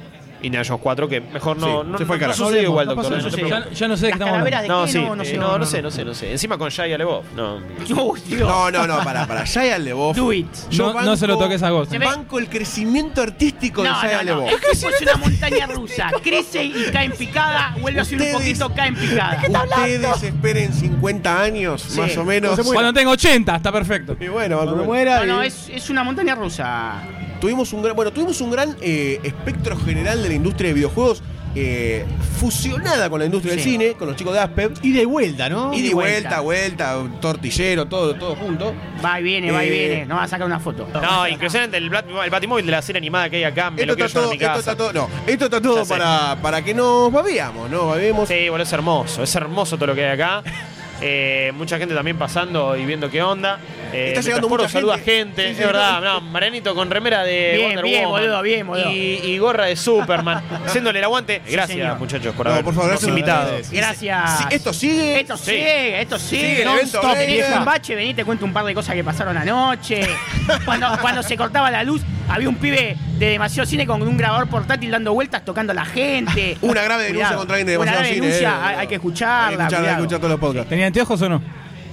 [0.43, 2.39] Indiana Jones 4, que mejor no, Sí, no, se fue no carajo.
[2.39, 3.05] sucedió No igual, doctor.
[3.05, 3.65] no no pasó preocupes.
[3.71, 4.75] Ya, ya no sé de qué estamos calaveras hablando.
[4.75, 4.93] de No, qué?
[4.93, 5.83] sí, no, no eh, sé, no, no, no no, sé, no.
[5.83, 6.33] no sé, no sé.
[6.33, 7.61] Encima con Shia LeBoff, no.
[7.61, 9.45] No, no, no, para, para.
[9.45, 10.17] Shia LeBoff.
[10.17, 10.47] Do it.
[10.71, 11.93] Yo No- no se lo toques a Ghost.
[11.99, 14.47] Banco el crecimiento artístico de No, Shia no, no.
[14.47, 14.63] LeBoff.
[14.73, 16.11] Es una montaña rusa.
[16.23, 19.41] Crece y cae en picada, vuelve a subir un poquito, cae en picada.
[19.49, 22.01] Ustedes esperen 50 años, Sí.
[22.01, 22.59] más o menos.
[22.61, 24.17] Cuando tengo 80, está perfecto.
[24.21, 25.25] Y bueno, Cuando muera.
[25.25, 27.03] No, no, es una montaña rusa.
[27.43, 31.25] Tuvimos un gran, bueno, tuvimos un gran eh, espectro general de la industria de videojuegos
[31.57, 32.07] eh,
[32.39, 33.73] fusionada con la industria del Sí.
[33.73, 34.73] cine, con los chicos de Aspev.
[34.81, 35.75] Y de vuelta, ¿no?
[35.75, 36.95] Y de vuelta, vuelta.
[36.97, 38.73] vuelta, tortillero, todo, todo junto.
[39.05, 40.07] Va y viene, va y Eh, viene.
[40.07, 40.87] No va a sacar una foto.
[40.95, 43.71] No, impresionante el, el Batimóvil de la serie animada que hay acá.
[43.73, 46.73] Me Esto está, todo, mi esto está todo, no, esto está todo para, para que
[46.75, 47.89] nos babeamos, ¿no?
[47.89, 48.29] Babeemos.
[48.29, 50.43] Sí, bueno, es hermoso, es hermoso todo lo que hay acá.
[51.03, 53.59] Eh, mucha gente también pasando y viendo qué onda.
[53.93, 55.43] Eh, Está llegando mucha saluda gente.
[55.43, 56.01] gente, Sí, es verdad.
[56.01, 58.91] No, Marianito con remera de Bien, Wonder bien, Woman boludo, bien, boludo.
[58.91, 61.43] Y, y gorra de Superman, haciéndole el aguante.
[61.51, 63.09] Gracias, muchachos, por No, habernos gracias.
[63.09, 63.53] invitado.
[63.71, 64.47] Gracias.
[64.51, 65.21] Esto sigue.
[65.21, 66.63] Esto sigue, esto sigue.
[66.63, 67.59] Evento, stop.
[67.59, 70.01] un bache, vení, te cuento un par de cosas que pasaron anoche.
[70.65, 72.03] cuando, cuando se cortaba la luz,
[72.33, 75.85] había un pibe de demasiado cine con un grabador portátil dando vueltas, tocando a la
[75.85, 76.57] gente.
[76.63, 77.39] Una grave denuncia Cuidado.
[77.39, 78.65] contra alguien de Una demasiado grave cine, denuncia, eh.
[78.75, 79.47] hay, hay que escucharla.
[79.47, 79.99] Hay que escuchar, hay que cuidado.
[80.03, 80.69] escuchar todos los podcasts.
[80.69, 81.43] ¿Tenía anteojos o no?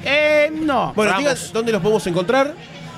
[0.06, 0.94] Eh, no.
[0.96, 2.54] Bueno, digan dónde los podemos encontrar.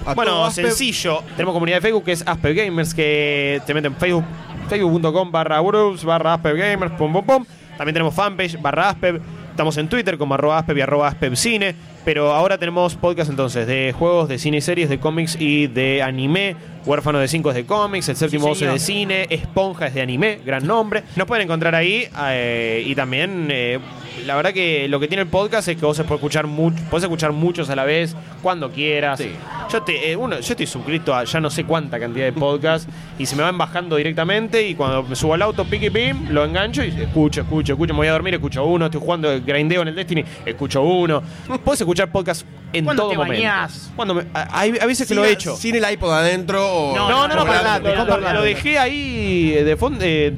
[0.06, 0.68] A Bueno, Aspev.
[0.68, 1.22] sencillo.
[1.36, 4.24] Tenemos comunidad de Facebook que es Asper Gamers, que te meten en Facebook,
[4.70, 7.46] facebook.com barra groups barra Asper Gamers, pum, pum, pum.
[7.78, 9.22] También tenemos fanpage barra Asper.
[9.50, 11.76] Estamos en Twitter como arroba Asper y arroba Asper Cine.
[12.04, 16.02] Pero ahora tenemos podcast entonces de juegos, de cine y series, de cómics y de
[16.02, 16.56] anime.
[16.86, 20.02] Huérfano de 5 es de cómics, el séptimo Sí, es de cine, Esponja es de
[20.02, 21.04] anime, gran nombre.
[21.16, 23.80] Nos pueden encontrar ahí eh, y también eh,
[24.26, 27.04] la verdad que lo que tiene el podcast es que vos podés escuchar, mucho, podés
[27.04, 29.20] escuchar muchos a la vez, cuando quieras.
[29.20, 29.32] Sí.
[29.72, 32.88] Yo, te, eh, uno, yo estoy suscrito a ya no sé cuánta cantidad de podcasts
[33.20, 36.44] y se me van bajando directamente y cuando me subo al auto, piqui pim, lo
[36.44, 39.90] engancho y escucho, escucho, escucho, me voy a dormir, escucho uno, estoy jugando grindeo en
[39.90, 41.22] el Destiny, escucho uno.
[41.64, 43.34] Puedes escuchar podcast en todo te momento.
[43.34, 43.92] bañás.
[43.96, 45.56] Cuando me- a- hay veces que lo he hecho.
[45.56, 46.71] Sin el iPod adentro.
[46.96, 50.34] No, No, no, para Lo, dejé ahí de fondo, eh,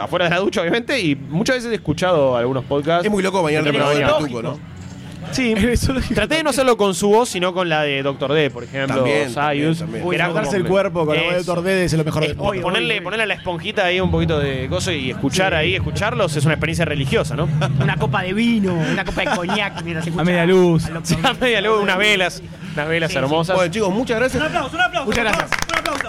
[0.00, 3.04] afuera de la ducha, obviamente, y muchas veces he escuchado algunos podcasts.
[3.04, 3.78] Es muy loco bañarte de
[4.18, 4.69] tuco, ¿no?
[5.32, 5.54] Sí,
[6.14, 8.96] traté de no hacerlo con su voz, sino con la de Doctor D, por ejemplo.
[8.96, 9.78] También, Sayus.
[9.78, 10.08] también, también.
[10.10, 11.36] que era Darse como- el cuerpo con la voz de.
[11.38, 12.62] Doctor D es lo mejor del mundo.
[12.62, 16.44] ponerle, ponerle a la esponjita ahí un poquito de gozo y escuchar ahí, escucharlos es
[16.44, 17.48] una experiencia religiosa, ¿no?
[17.80, 20.88] Una copa de vino, una copa de coñac mientras se A media luz.
[21.04, 22.42] Sí, a media luz, unas velas,
[22.74, 23.18] unas velas Sí, sí.
[23.22, 23.56] hermosas.
[23.56, 24.40] Bueno, chicos, muchas gracias.
[24.42, 25.06] Un aplauso, un aplauso.
[25.06, 25.50] Muchas gracias.
[25.68, 26.08] Un aplauso.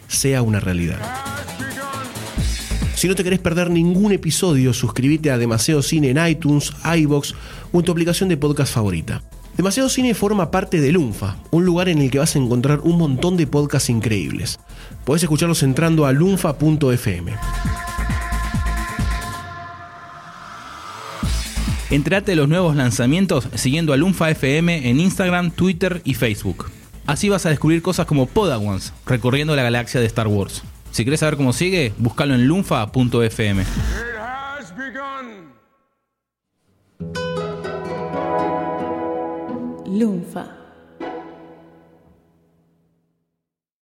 [0.11, 0.99] sea una realidad.
[2.95, 7.33] Si no te querés perder ningún episodio, suscríbete a Demasiado Cine en iTunes, iBox
[7.71, 9.23] o en tu aplicación de podcast favorita.
[9.57, 12.97] Demasiado Cine forma parte de Lunfa, un lugar en el que vas a encontrar un
[12.97, 14.59] montón de podcasts increíbles.
[15.03, 17.33] Podés escucharlos entrando a lunfa.fm.
[21.89, 26.71] Entrate a los nuevos lanzamientos siguiendo a Lunfa FM en Instagram, Twitter y Facebook.
[27.05, 30.63] Así vas a descubrir cosas como Podawans, recorriendo la galaxia de Star Wars.
[30.91, 33.63] Si querés saber cómo sigue, búscalo en lunfa.fm.
[39.87, 40.60] Lunfa.